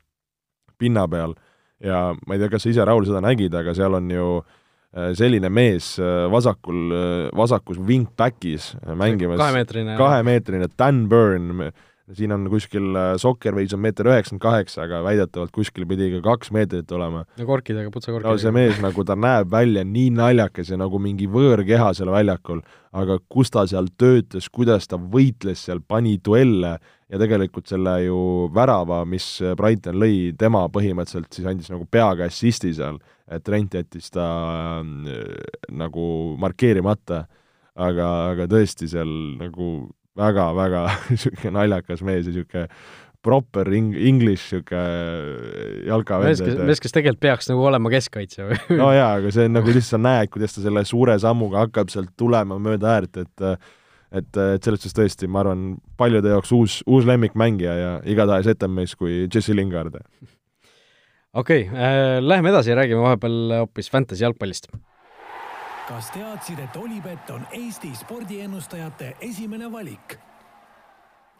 [0.81, 1.37] pinna peal.
[1.85, 5.11] Ja ma ei tea, kas sa ise, Raul, seda nägid, aga seal on ju äh,
[5.19, 11.69] selline mees äh, vasakul, äh, vasakus wingbackis mängimas kahemeetrine, kahemeetrine Dan Burn,
[12.13, 16.53] siin on kuskil äh, Soccerways on meeter üheksakümmend kaheksa, aga väidetavalt kuskil pidi ka kaks
[16.53, 17.25] meetrit olema.
[17.39, 18.33] no korkidega, putsakorkidega.
[18.33, 22.61] no see mees nagu, ta näeb välja nii naljakas ja nagu mingi võõrkeha seal väljakul,
[22.93, 26.77] aga kus ta seal töötas, kuidas ta võitles seal, pani duelle
[27.09, 28.21] ja tegelikult selle ju
[28.55, 33.01] värava, mis Brighton lõi, tema põhimõtteliselt siis andis nagu peaga assisti seal,
[33.33, 34.29] et Trent jättis ta
[34.85, 35.27] äh,
[35.73, 36.07] nagu
[36.41, 37.25] markeerimata,
[37.75, 39.09] aga, aga tõesti seal
[39.41, 39.89] nagu
[40.19, 42.67] väga-väga niisugune naljakas mees ja niisugune
[43.25, 46.31] proper ing-, English niisugune jalkavend.
[46.31, 48.61] mees, kes, mees, kes tegelikult peaks nagu olema keskkaitsja või?
[48.83, 51.93] no jaa, aga see on nagu lihtsalt sa näed, kuidas ta selle suure sammuga hakkab
[51.93, 53.49] sealt tulema mööda äärt, et
[54.15, 55.63] et, et selles suhtes tõesti, ma arvan,
[55.99, 59.97] paljude jaoks uus, uus lemmikmängija ja igatahes etem mees kui Jesse Lingard.
[61.35, 64.71] okei okay, äh,, läheme edasi ja räägime vahepeal hoopis fantasy jalgpallist
[65.89, 70.17] kas teadsid, et Olipet on Eesti spordiennustajate esimene valik?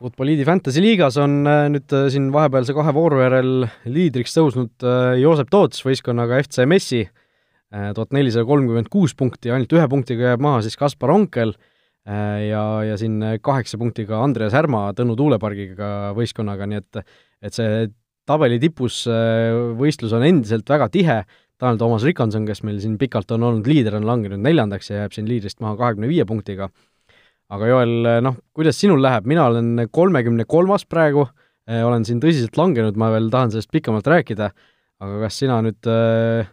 [0.05, 5.15] Futboliidi Fantasy liigas on äh, nüüd äh, siin vahepealse kahe vooru järel liidriks tõusnud äh,
[5.23, 7.07] Joosep Toots võistkonnaga FC Messi,
[7.75, 11.57] tuhat nelisada kolmkümmend kuus punkti, ainult ühe punktiga jääb maha siis Kaspar Onkel.
[12.05, 16.99] Ja, ja siin kaheksa punktiga Andreas Härma Tõnu tuulepargiga võistkonnaga, nii et
[17.49, 17.87] et see
[18.29, 19.01] tabeli tipus
[19.81, 21.17] võistlus on endiselt väga tihe
[21.65, 25.15] Tanel Toomas Rikanson, kes meil siin pikalt on olnud liider, on langenud neljandaks ja jääb
[25.17, 26.69] siin liidrist maha kahekümne viie punktiga.
[27.55, 27.95] aga Joel,
[28.25, 31.27] noh, kuidas sinul läheb, mina olen kolmekümne kolmas praegu,
[31.69, 34.51] eh, olen siin tõsiselt langenud, ma veel tahan sellest pikemalt rääkida,
[35.01, 36.51] aga kas sina nüüd äh...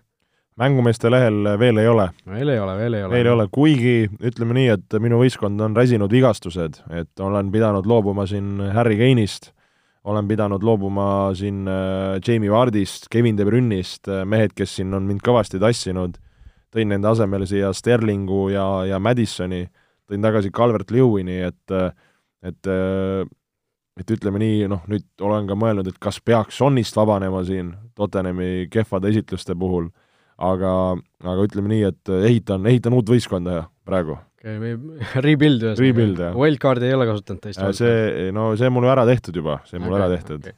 [0.61, 2.09] mängumeeste lehel veel ei ole?
[2.31, 3.13] veel ei ole, veel ei ole.
[3.15, 7.89] veel ei ole, kuigi ütleme nii, et minu võistkond on räsinud vigastused, et olen pidanud
[7.89, 9.51] loobuma siin Harry Kane'ist
[10.03, 11.05] olen pidanud loobuma
[11.37, 16.17] siin äh, Jamie Wardist, Kevin De Brünist, äh, mehed, kes siin on mind kõvasti tassinud,
[16.73, 19.65] tõin nende asemele siia Sterlingu ja, ja Madisoni,
[20.09, 21.77] tõin tagasi Calvert Lewini, et
[22.41, 22.67] et
[23.99, 28.67] et ütleme nii, noh, nüüd olen ka mõelnud, et kas peaks Sonnist vabanema siin Tottenhami
[28.71, 29.91] kehvade esitluste puhul,
[30.41, 30.73] aga,
[31.21, 34.17] aga ütleme nii, et ehitan, ehitan uut võistkonda praegu.
[34.41, 34.75] Okei okay,,
[35.27, 35.85] rebuild ühesõnaga.
[35.85, 36.37] Rebuild, jah.
[36.41, 37.77] Wildcardi ei ole kasutanud teist hooaega?
[37.77, 40.57] see, no see mul ära tehtud juba, see mul okay, ära tehtud okay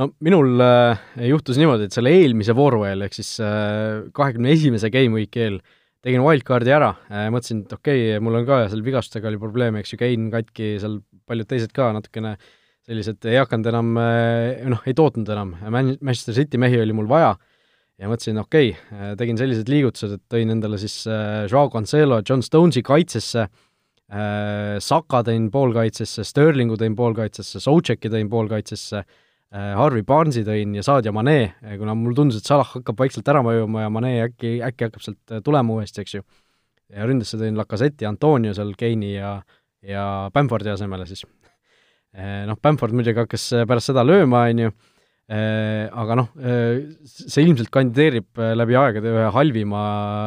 [0.00, 0.98] no minul äh,
[1.30, 5.60] juhtus niimoodi, et selle eelmise vooru eel, ehk siis kahekümne äh, esimese game week'i eel
[6.04, 9.80] tegin wildcardi ära äh,, mõtlesin, et okei okay,, mul on ka seal vigastustega oli probleeme,
[9.80, 10.98] eks ju, Kein katki, seal
[11.28, 12.34] paljud teised ka natukene
[12.84, 17.34] sellised ei hakanud enam äh,, noh, ei tootnud enam, Manchester City mehi oli mul vaja
[18.00, 22.20] ja mõtlesin, okei okay,, äh, tegin sellised liigutused, et tõin endale siis äh, Joao Cancelo,
[22.26, 29.04] John Stonesi kaitsesse äh,, Saka tõin poolkaitsesse, Sterlingu tõin poolkaitsesse, Souceki tõin poolkaitsesse
[29.54, 33.44] Harvey Barnesi tõin ja Sadio Mane, äh, kuna mulle tundus, et Salah hakkab vaikselt ära
[33.46, 36.24] mõjuma ja Mane äkki, äkki hakkab sealt tulema uuesti, eks ju.
[36.94, 39.36] ja ründasse tõin Lacazette'i, Antonio seal Keini ja,
[39.82, 41.22] ja Bamfordi asemele siis.
[42.48, 44.74] Noh, Bamford muidugi hakkas pärast seda lööma, on ju,
[45.24, 46.26] aga noh,
[47.08, 49.84] see ilmselt kandideerib läbi aegade ühe halvima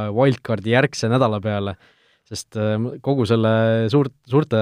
[0.09, 1.75] wildcardi järgse nädala peale,
[2.25, 2.57] sest
[3.05, 3.51] kogu selle
[3.93, 4.57] suurt, suurte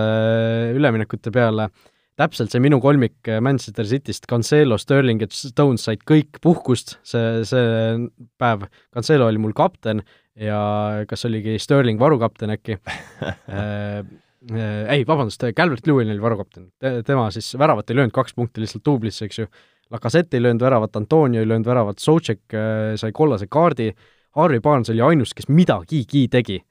[0.76, 6.04] üleminekute peale äh, täpselt see minu kolmik äh, Manchester Cityst, Cancelo, Sterling ja Stones said
[6.08, 8.06] kõik puhkust see, see
[8.40, 10.04] päev, Cancelo oli mul kapten
[10.40, 10.60] ja
[11.10, 12.80] kas oligi Sterling varukapten äkki?
[13.26, 14.04] Äh,
[14.54, 16.68] äh, ei, vabandust, Calvert Lewin oli varukapten.
[16.78, 19.48] Te,, tema siis väravat ei löönud, kaks punkti lihtsalt duublisse, eks ju,
[19.94, 23.92] Lacazette ei löönud väravat, Antonio ei löönud väravat, Socek äh, sai kollase kaardi,
[24.36, 26.62] Harvey Barnes oli ainus, kes midagigi tegi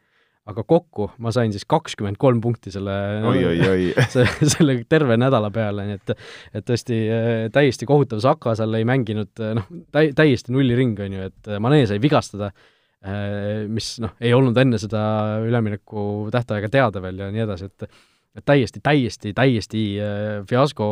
[0.50, 2.94] aga kokku ma sain siis kakskümmend kolm punkti selle
[3.30, 3.86] oi, oi, oi.
[4.54, 6.14] selle terve nädala peale, nii et
[6.60, 11.16] et tõesti äh, täiesti kohutav, Saka seal ei mänginud äh, noh, täi-, täiesti nulliring, on
[11.16, 12.52] ju, et äh, Mane sai vigastada,
[13.68, 15.00] mis noh, ei olnud enne seda
[15.44, 17.90] ülemineku tähtaega teada veel ja nii edasi, et
[18.34, 19.82] et täiesti, täiesti, täiesti
[20.48, 20.86] fiasko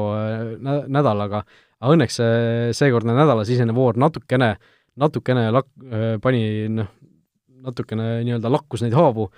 [0.60, 1.40] nädal, aga
[1.82, 4.54] aga õnneks see seekordne nädalasisene voor natukene,
[5.02, 5.72] natukene lak-,
[6.22, 6.92] pani noh,
[7.62, 9.28] natukene nii-öelda lakkus neid haavu,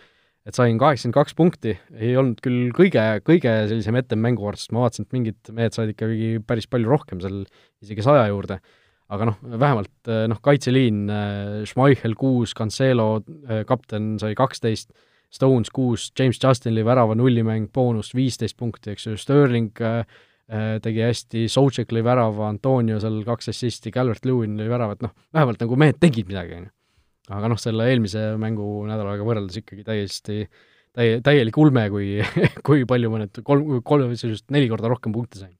[0.44, 4.84] et sain kaheksakümmend kaks punkti, ei olnud küll kõige, kõige sellisem etem mängukaart, sest ma
[4.84, 7.44] vaatasin, et mingid mehed said ikkagi päris palju rohkem seal,
[7.84, 8.60] isegi saja juurde.
[9.14, 11.02] aga noh, vähemalt noh, kaitseliin,
[11.68, 13.22] Schmeichel kuus, Cancelo
[13.68, 14.92] kapten sai kaksteist,
[15.32, 19.72] Stones kuus, James Justin lõi värava nullimäng, boonus viisteist punkti, eks ju, Sterling
[20.44, 25.78] tegi hästi, Socek lõi värava, Antonio seal kaks assisti, Calvert-Lewin lõi väravat, noh, vähemalt nagu
[25.80, 26.72] mehed tegid midagi, on ju
[27.32, 30.42] aga noh, selle eelmise mängunädalaga võrreldes ikkagi täiesti
[30.94, 32.18] täie, täielik ulme, kui,
[32.66, 35.54] kui palju ma nüüd kolm, kolm, sisuliselt neli korda rohkem punkte sain.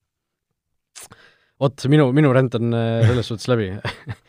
[1.61, 3.73] vot, minu, minu ränd on äh, selles suhtes läbi.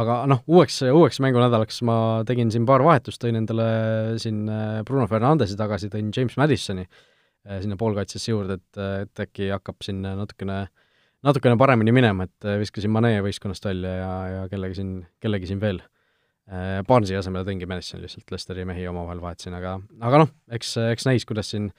[0.00, 1.96] Aga noh, uueks, uueks mängunädalaks ma
[2.26, 3.66] tegin siin paar vahetust, tõin endale
[4.20, 6.84] siin äh, Bruno Fernandesi tagasi, tõin James Madisoni.
[6.84, 7.13] äh,
[7.44, 10.62] sinna poolkaitsesse juurde, et, et äkki hakkab siin natukene,
[11.26, 15.82] natukene paremini minema, et viskasin Mane võistkonnast välja ja, ja kellegi siin, kellegi siin veel
[16.44, 21.06] Äh, Barnesi asemele tõingi Madison lihtsalt, Lesteri mehi omavahel vahetasin, aga, aga noh, eks, eks
[21.08, 21.70] näis, kuidas siin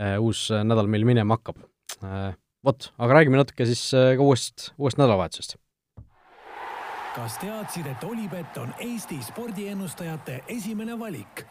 [0.00, 1.60] äh, uus nädal meil minema hakkab
[2.00, 2.32] äh,.
[2.64, 5.58] Vot, aga räägime natuke siis äh, ka uuest, uuest nädalavahetusest.
[7.14, 11.44] kas teadsid, et Olipet on Eesti spordiennustajate esimene valik?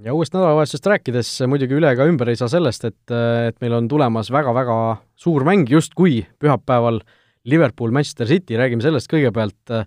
[0.00, 3.90] Ja uuest nädalavahetusest rääkides muidugi üle ega ümber ei saa sellest, et, et meil on
[3.90, 4.78] tulemas väga-väga
[5.18, 7.02] suur mäng justkui pühapäeval
[7.48, 9.84] Liverpool, Manchester City, räägime sellest kõigepealt äh,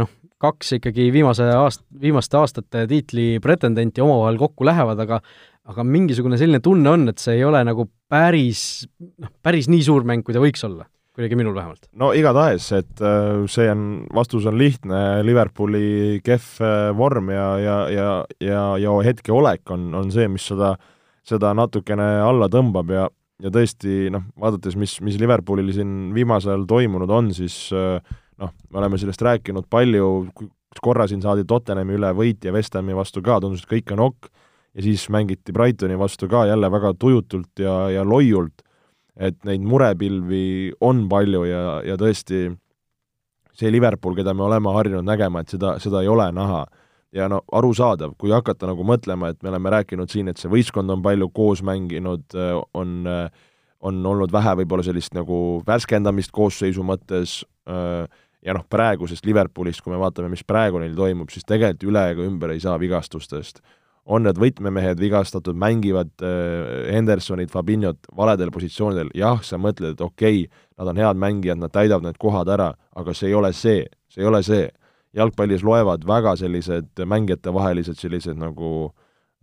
[0.00, 0.10] noh,
[0.42, 5.22] kaks ikkagi viimase aast-, viimaste aastate tiitli pretendenti omavahel kokku lähevad, aga
[5.64, 10.04] aga mingisugune selline tunne on, et see ei ole nagu päris, noh, päris nii suur
[10.04, 10.84] mäng, kui ta võiks olla
[11.14, 11.86] kuidagi minul vähemalt.
[12.00, 13.84] no igatahes, et äh, see on,
[14.14, 18.08] vastus on lihtne, Liverpooli kehv äh, vorm ja, ja, ja,
[18.42, 20.74] ja, ja hetkeolek on, on see, mis seda,
[21.26, 23.06] seda natukene alla tõmbab ja,
[23.42, 28.02] ja tõesti noh, vaadates, mis, mis Liverpoolil siin viimasel ajal toimunud on, siis äh,
[28.42, 30.10] noh, me oleme sellest rääkinud palju,
[30.82, 34.02] korra siin saadi Tottenhami üle võit ja West Hami vastu ka, tundus, et kõik on
[34.08, 34.30] ok,
[34.74, 38.64] ja siis mängiti Brightoni vastu ka jälle väga tujutult ja, ja loiult,
[39.16, 42.48] et neid murepilvi on palju ja, ja tõesti
[43.54, 46.64] see Liverpool, keda me oleme harjunud nägema, et seda, seda ei ole näha.
[47.14, 50.90] ja no arusaadav, kui hakata nagu mõtlema, et me oleme rääkinud siin, et see võistkond
[50.90, 52.34] on palju koos mänginud,
[52.74, 53.06] on
[53.84, 58.08] on olnud vähe võib-olla sellist nagu värskendamist koosseisu mõttes äh,,
[58.44, 62.26] ja noh, praegusest Liverpoolist, kui me vaatame, mis praegu neil toimub, siis tegelikult üle ega
[62.26, 63.62] ümber ei saa vigastustest.
[64.04, 70.44] On need võtmemehed vigastatud, mängivad äh, Hendersonid, Fabinhot valedel positsioonidel, jah, sa mõtled, et okei
[70.44, 73.84] okay,, nad on head mängijad, nad täidavad need kohad ära, aga see ei ole see,
[74.12, 74.68] see ei ole see.
[75.14, 78.90] jalgpallis loevad väga sellised mängijatevahelised sellised nagu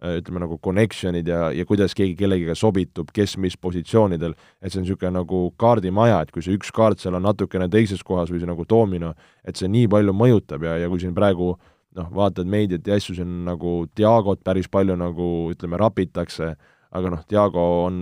[0.01, 4.87] ütleme nagu connection'id ja, ja kuidas keegi kellegiga sobitub, kes mis positsioonidel, et see on
[4.87, 8.49] niisugune nagu kaardimaja, et kui see üks kaart seal on natukene teises kohas või see
[8.49, 9.13] nagu doomino,
[9.45, 11.53] et see nii palju mõjutab ja, ja kui siin praegu
[11.97, 16.53] noh, vaatad meediat ja asju, siin nagu Diagot päris palju nagu ütleme, rapitakse,
[16.91, 18.01] aga noh, Diago on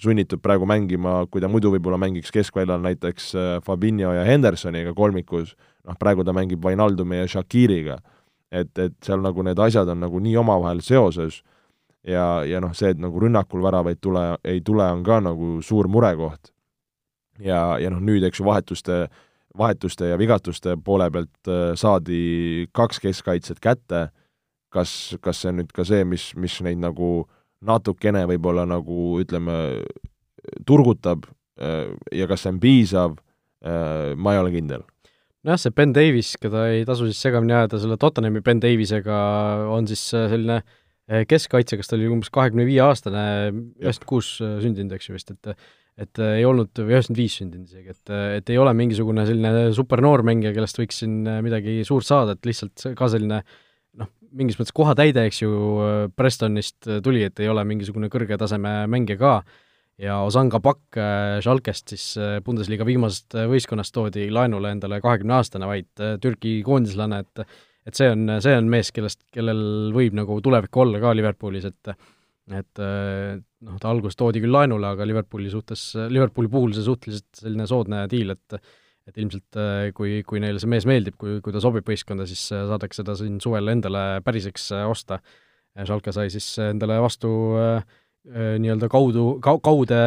[0.00, 5.54] sunnitud praegu mängima, kui ta muidu võib-olla mängiks keskväljal näiteks äh, Fabinho ja Hendersoniga kolmikus,
[5.88, 8.00] noh praegu ta mängib Vainaldumi ja Shakiriga.
[8.50, 11.42] et, et seal nagu need asjad on nagu nii omavahel seoses
[12.02, 15.88] ja, ja noh, see, et nagu rünnakul väravaid tule, ei tule, on ka nagu suur
[15.88, 16.52] murekoht.
[17.38, 19.06] ja, ja noh, nüüd eks ju vahetuste
[19.58, 24.08] vahetuste ja vigastuste poole pealt äh, saadi kaks keskkaitset kätte,
[24.72, 27.26] kas, kas see on nüüd ka see, mis, mis neid nagu
[27.66, 29.56] natukene võib-olla nagu ütleme,
[30.68, 31.26] turgutab
[31.60, 33.18] äh, ja kas see on piisav,
[33.66, 34.86] äh, ma ei ole kindel.
[35.44, 39.18] nojah, see Ben Davis, keda ei tasu siis segamini ajada selle Tottenhami Ben Davisega,
[39.72, 40.60] on siis selline
[41.26, 43.22] keskkaitse, kas ta oli umbes kahekümne viie aastane,
[43.82, 45.56] üheksakümmend kuus sündinud, eks ju vist, et
[46.00, 49.26] et äh, ei olnud, või üheksakümmend viis sündinud isegi, et, äh, et ei ole mingisugune
[49.28, 53.40] selline supernoor mängija, kellest võiks siin äh, midagi suurt saada, et lihtsalt ka selline
[54.00, 55.50] noh, mingis mõttes kohatäide, eks ju,
[56.16, 59.32] Prestonist tuli, et ei ole mingisugune kõrge taseme mängija ka,
[60.00, 60.96] ja Ozanga Pakk
[61.44, 62.04] Schalkest siis
[62.44, 67.44] Bundesliga viimasest võistkonnast toodi laenule endale kahekümneaastane vaid Türgi koondislane, et
[67.88, 71.92] et see on, see on mees, kellest, kellel võib nagu tulevik olla ka Liverpoolis, et
[72.50, 77.66] et noh, ta alguses toodi küll laenule, aga Liverpooli suhtes, Liverpooli puhul see suhteliselt selline
[77.70, 78.60] soodne diil, et
[79.08, 79.56] et ilmselt
[79.96, 83.40] kui, kui neile see mees meeldib, kui, kui ta sobib võistkonda, siis saadakse ta siin
[83.42, 85.18] suvel endale päriseks osta.
[85.80, 87.80] Schalke sai siis endale vastu äh,
[88.60, 89.98] nii-öelda kaudu, kau-, kaude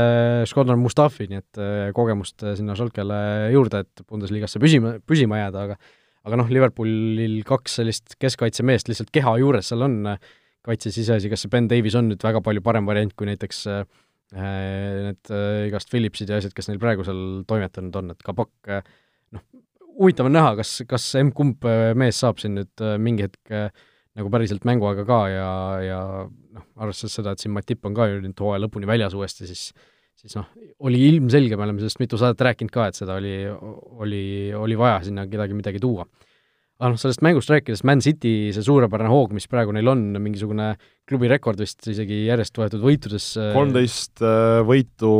[0.48, 1.62] Škodran Mustafi, nii et
[1.98, 3.18] kogemust sinna Schalkele
[3.56, 5.80] juurde, et Bundesligasse püsima, püsima jääda, aga
[6.24, 10.30] aga noh, Liverpoolil kaks sellist keskkaitsemeest lihtsalt keha juures seal on äh,,
[10.64, 13.84] kaitses iseasi, kas see Ben Davis on nüüd väga palju parem variant kui näiteks äh,
[14.34, 18.84] need äh, igast Phillipsid ja asjad, kes neil praegu seal toimetanud on, et Kabak äh,
[19.36, 19.44] noh,
[20.00, 23.70] huvitav on näha, kas, kas emb-kumb äh, mees saab siin nüüd äh, mingi hetk äh,
[24.18, 25.50] nagu päriselt mänguaega ka ja,
[25.84, 29.50] ja noh, arvestades seda, et siin Matip on ka ju nüüd hooaja lõpuni väljas uuesti,
[29.50, 29.72] siis
[30.24, 30.46] siis noh,
[30.88, 33.34] oli ilmselge, me oleme sellest mitu saadet rääkinud ka, et seda oli,
[34.06, 36.06] oli, oli vaja sinna kedagi midagi tuua
[36.82, 40.72] aga noh, sellest mängust rääkides, Man City, see suurepärane hoog, mis praegu neil on, mingisugune
[41.10, 45.12] klubi rekord vist isegi järjest võetud võitudes äh, kolmteist äh, võitu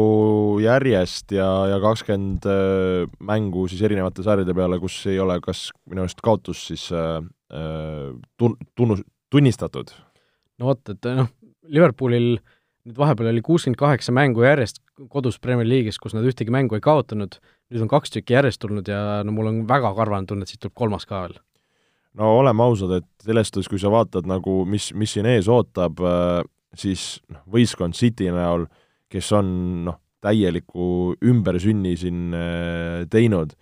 [0.64, 6.06] järjest ja, ja kakskümmend äh, mängu siis erinevate sarjade peale, kus ei ole kas minu
[6.06, 9.94] arust kaotus siis tun-, tunnus, tunnistatud.
[10.60, 11.30] no vot, et noh,
[11.70, 12.34] Liverpoolil
[12.84, 14.82] nüüd vahepeal oli kuuskümmend kaheksa mängu järjest
[15.14, 17.38] kodus Premier League'is, kus nad ühtegi mängu ei kaotanud,
[17.74, 20.62] nüüd on kaks tükki järjest tulnud ja no mul on väga karvane tunne, et siit
[20.62, 21.40] tuleb kolmas ka veel.
[22.14, 26.02] No oleme ausad, et selles suhtes, kui sa vaatad nagu, mis, mis siin ees ootab,
[26.06, 26.44] äh,
[26.78, 28.68] siis noh, võistkond City näol,
[29.10, 29.48] kes on
[29.88, 33.56] noh, täieliku ümbersünni siin äh, teinud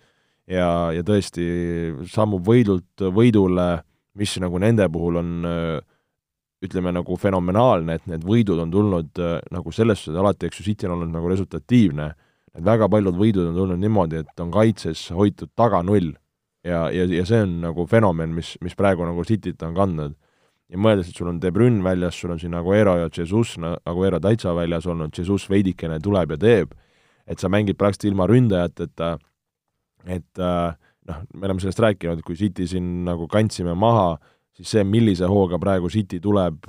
[0.46, 1.46] ja, ja tõesti
[2.12, 3.70] sammub võidult võidule,
[4.20, 5.80] mis nagu nende puhul on äh,
[6.62, 9.18] ütleme nagu fenomenaalne, et need võidud on tulnud
[9.50, 12.12] nagu selles suhtes alati, eks ju, City on olnud nagu resultatiivne,
[12.56, 16.12] et väga paljud võidud on tulnud niimoodi, et on kaitses hoitud taga null
[16.64, 20.14] ja, ja, ja see on nagu fenomen, mis, mis praegu nagu Cityt on kandnud.
[20.72, 24.20] ja mõeldes, et sul on De Bruyne väljas, sul on siin Aguero ja Jesus, Aguero
[24.20, 26.72] täitsa väljas olnud, Jesus veidikene tuleb ja teeb,
[27.28, 29.10] et sa mängid praktiliselt ilma ründajateta,
[30.06, 30.78] et äh,
[31.08, 34.16] noh, me oleme sellest rääkinud, kui City siin nagu kandsime maha,
[34.56, 36.64] siis see, millise hooga praegu City tuleb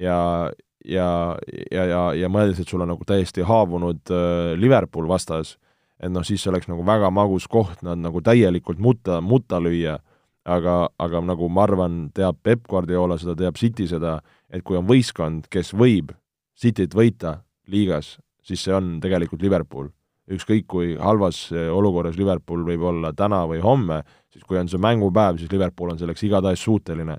[0.00, 0.50] ja,
[0.84, 1.36] ja,
[1.70, 5.56] ja, ja, ja mõeldes, et sul on nagu täiesti haavunud äh, Liverpool vastas
[6.04, 9.96] et noh, siis see oleks nagu väga magus koht nad nagu täielikult mutta, mutta lüüa,
[10.44, 14.18] aga, aga nagu ma arvan, teab Peep Guardiola seda, teab City seda,
[14.52, 16.14] et kui on võistkond, kes võib
[16.54, 18.12] Cityt võita liigas,
[18.46, 19.88] siis see on tegelikult Liverpool.
[20.30, 25.36] ükskõik kui halvas olukorras Liverpool võib olla täna või homme, siis kui on see mängupäev,
[25.38, 27.18] siis Liverpool on selleks igatahes suuteline.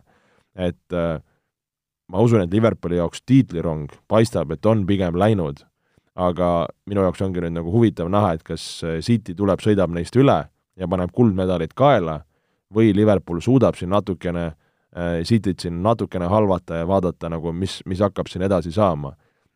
[0.56, 1.20] et äh,
[2.12, 5.64] ma usun, et Liverpooli jaoks tiitlirong paistab, et on pigem läinud
[6.16, 6.50] aga
[6.88, 10.38] minu jaoks ongi nüüd nagu huvitav näha, et kas äh, City tuleb, sõidab neist üle
[10.76, 12.22] ja paneb kuldmedalid kaela
[12.74, 18.04] või Liverpool suudab siin natukene äh, Cityt siin natukene halvata ja vaadata nagu, mis, mis
[18.04, 19.16] hakkab siin edasi saama.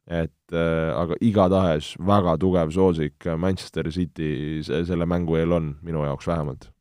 [0.10, 6.28] et äh, aga igatahes väga tugev soosik Manchester City selle mängu eel on, minu jaoks
[6.28, 6.72] vähemalt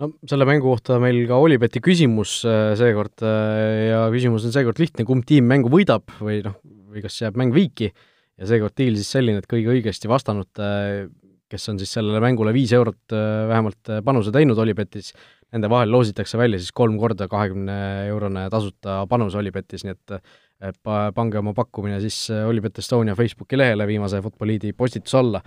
[0.00, 5.06] no selle mängu kohta meil ka Olibeti küsimus äh, seekord ja küsimus on seekord lihtne,
[5.08, 6.56] kumb tiim mängu võidab või noh,
[6.90, 7.90] või kas jääb mäng viiki
[8.40, 10.70] ja seekord diil siis selline, et kõige õigesti vastanute,
[11.50, 15.12] kes on siis sellele mängule viis eurot äh, vähemalt äh, panuse teinud Olipetis,
[15.52, 17.78] nende vahel loositakse välja siis kolm korda kahekümne
[18.08, 20.20] eurone tasuta panus Olipetis, nii et
[20.60, 25.40] et pa-, pange oma pakkumine siis Olipet Estonia Facebooki lehele viimase Futboliidi postituse alla.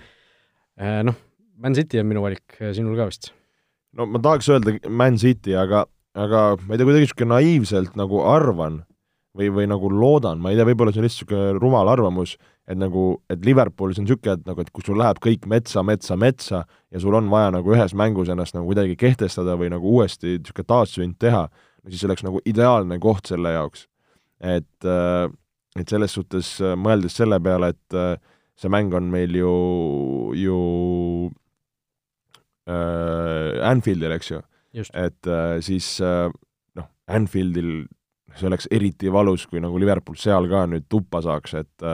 [1.06, 1.22] Noh,
[1.62, 3.30] Man City on minu valik, sinul ka vist?
[3.98, 5.86] No ma tahaks öelda Man City, aga,
[6.18, 8.82] aga ma ei tea, kuidagi niisugune naiivselt nagu arvan
[9.38, 12.36] või, või nagu loodan, ma ei tea, võib-olla see on lihtsalt niisugune rumal arvamus,
[12.70, 16.18] et nagu, et Liverpoolis on niisugune, et nagu, et kui sul läheb kõik metsa, metsa,
[16.20, 16.64] metsa
[16.94, 20.70] ja sul on vaja nagu ühes mängus ennast nagu kuidagi kehtestada või nagu uuesti niisugune
[20.74, 21.48] taassünd teha,
[21.88, 23.88] siis see oleks nagu ideaalne koht selle jaoks.
[24.44, 25.30] et, äh,
[25.80, 28.18] et selles suhtes äh, mõeldes selle peale, et äh,
[28.60, 29.54] see mäng on meil ju,
[30.36, 30.58] ju
[32.70, 34.42] äh, Anfieldil, eks ju.
[34.74, 36.30] et äh, siis äh,
[36.78, 37.86] noh, Anfieldil
[38.34, 41.88] see oleks eriti valus, kui nagu Liverpool seal ka nüüd tuppa saaks, et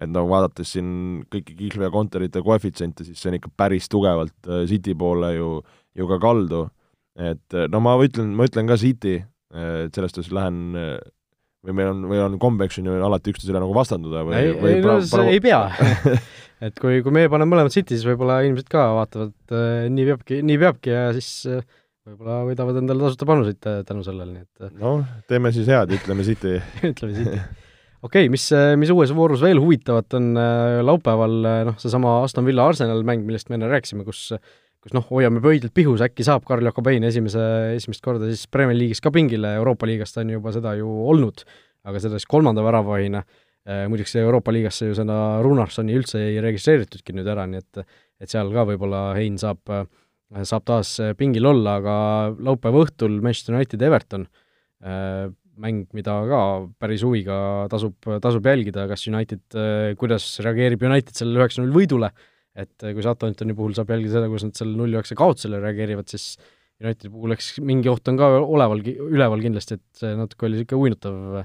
[0.00, 4.48] et nagu vaadates siin kõiki Kihlve ja Kontorite koefitsiente, siis see on ikka päris tugevalt
[4.66, 5.50] City poole ju,
[5.94, 6.62] ju ka kaldu.
[7.20, 9.18] et no ma ütlen, ma ütlen ka City,
[9.52, 10.72] et selles suhtes lähen
[11.66, 14.76] või meil on, või on kombeks on ju alati üksteisele nagu vastanduda või ei, või
[14.78, 15.66] ei no see ei pea.
[16.64, 19.32] Et kui, kui meie paneme mõlemad City, siis võib-olla inimesed ka vaatavad,
[19.94, 21.62] nii peabki, nii peabki ja siis äh,
[22.04, 25.00] võib-olla võidavad endale tasuta panuseid tänu sellele, nii et noh,
[25.30, 26.58] teeme siis head, ütleme City.
[26.90, 27.40] Ütleme City.
[28.04, 28.44] okei okay,, mis,
[28.80, 30.34] mis uues voorus veel huvitavat on
[30.84, 31.38] laupäeval,
[31.70, 34.28] noh, seesama Aston Villa Arsenal mäng, millest me enne rääkisime, kus
[34.80, 37.42] kus noh, hoiame pöidlalt pihus, äkki saab Karl Jakobein esimese,
[37.76, 41.44] esimest korda siis Premier League'is ka pingile, Euroopa liigast on juba seda ju olnud,
[41.84, 43.22] aga seda siis kolmanda väravahina,
[43.92, 47.82] muideks Euroopa liigasse ju seda Runarssoni üldse ei registreeritudki nüüd ära, nii et
[48.20, 49.84] et seal ka võib-olla Hein saab äh,
[50.46, 51.94] saab taas äh, pingil olla, aga
[52.36, 54.26] laupäeva õhtul Manchester United Everton,
[55.60, 56.40] mäng, mida ka
[56.80, 59.42] päris huviga tasub, tasub jälgida, kas United,
[60.00, 62.08] kuidas reageerib United sellele üheksa-null võidule,
[62.58, 66.34] et kui Southamptoni puhul saab jälgida seda, kuidas nad selle null-üheksa kaotusele reageerivad, siis
[66.80, 70.86] Unitedi puhul eks mingi oht on ka oleval, üleval kindlasti, et see natuke oli niisugune
[70.88, 71.42] uinutav,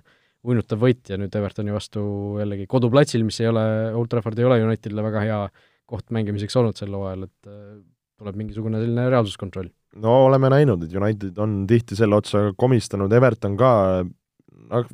[0.47, 2.03] uinutav võit ja nüüd Evertoni vastu
[2.39, 3.66] jällegi koduplatsil, mis ei ole,
[3.99, 5.41] Old Trafford ei ole Unitedile väga hea
[5.91, 7.51] koht mängimiseks olnud sel hooajal, et
[8.16, 9.70] tuleb mingisugune selline reaalsuskontroll.
[9.99, 13.72] no oleme näinud, et United on tihti selle otsa komistanud, Everton ka,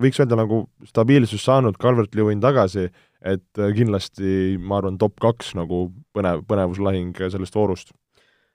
[0.02, 2.90] võiks öelda nagu stabiilsust saanud, Calvert-Lewin tagasi,
[3.22, 5.86] et kindlasti ma arvan, top kaks nagu
[6.16, 7.94] põnev, põnevuslahing sellest voorust.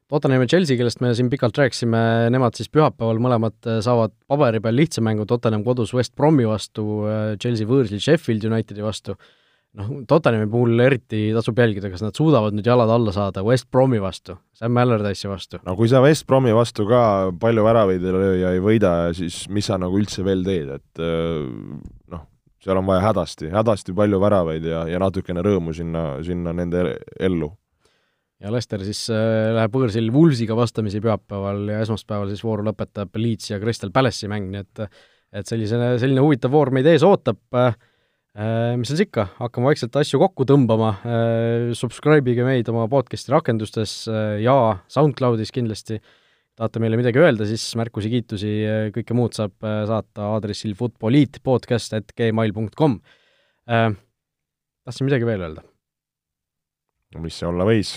[0.06, 2.00] Tottenham ja Chelsea, kellest me siin pikalt rääkisime,
[2.30, 6.84] nemad siis pühapäeval mõlemad saavad paberi peal lihtsa mängu, Tottenham kodus West Bromi vastu,
[7.42, 9.16] Chelsea võõrsil Sheffield Unitedi vastu
[9.76, 14.00] noh, Tottenhami puhul eriti tasub jälgida, kas nad suudavad nüüd jalad alla saada West Bromi
[14.02, 15.60] vastu, Sam Allardyce'i vastu.
[15.66, 17.02] no kui sa West Bromi vastu ka
[17.40, 21.02] palju väravaid ei löö ja ei võida, siis mis sa nagu üldse veel teed, et
[21.02, 21.44] äh,
[22.12, 22.26] noh,
[22.66, 26.84] seal on vaja hädasti, hädasti palju väravaid ja, ja natukene rõõmu sinna, sinna nende
[27.22, 27.52] ellu.
[28.42, 33.52] ja Lester siis äh, läheb võõrsil Woolsiga vastamisi pühapäeval ja esmaspäeval siis vooru lõpetab Leeds
[33.54, 34.88] ja Crystal Palace'i mäng, nii et
[35.36, 37.40] et sellise, selline huvitav voor meid ees ootab.
[37.52, 37.74] Äh,,
[38.36, 43.32] Äh, mis siis ikka, hakkame vaikselt asju kokku tõmbama, äh, subscribe ige meid oma podcast'i
[43.32, 46.02] rakendustes äh, ja SoundCloudis kindlasti,
[46.56, 48.50] tahate meile midagi öelda, siis märkusi, kiitusi,
[48.96, 52.92] kõike muud saab saata aadressil futboliitpodcast.gmail.com.
[53.66, 55.62] Tahtsin midagi veel öelda?
[57.14, 57.90] no mis see olla võis?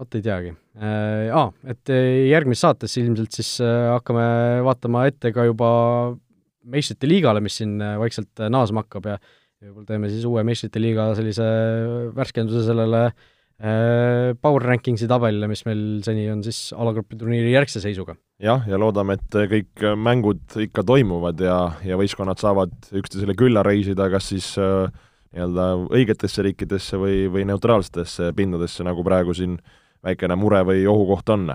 [0.00, 0.50] vot ei teagi.
[0.80, 1.84] Aa, et
[2.30, 4.24] järgmises saates ilmselt siis hakkame
[4.64, 5.68] vaatama ette ka juba
[6.68, 9.18] meistrite liigale, mis siin äh, vaikselt äh, naasma hakkab ja
[9.60, 11.46] võib-olla teeme siis uue meistrite liiga sellise
[12.16, 13.28] värskenduse sellele äh,
[13.60, 18.14] Power Rankingsi tabelile, mis meil seni on siis alagrupi turniiri järgse seisuga.
[18.40, 24.08] jah, ja loodame, et kõik mängud ikka toimuvad ja, ja võistkonnad saavad üksteisele külla reisida,
[24.08, 24.88] kas siis äh,
[25.34, 29.58] nii-öelda õigetesse riikidesse või, või neutraalsetesse pindadesse, nagu praegu siin
[30.04, 31.52] väikene mure või ohukoht on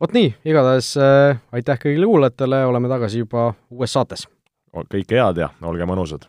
[0.00, 4.28] vot nii, igatahes äh, aitäh kõigile kuulajatele, oleme tagasi juba uues saates.
[4.92, 6.28] kõike head ja olge mõnusad!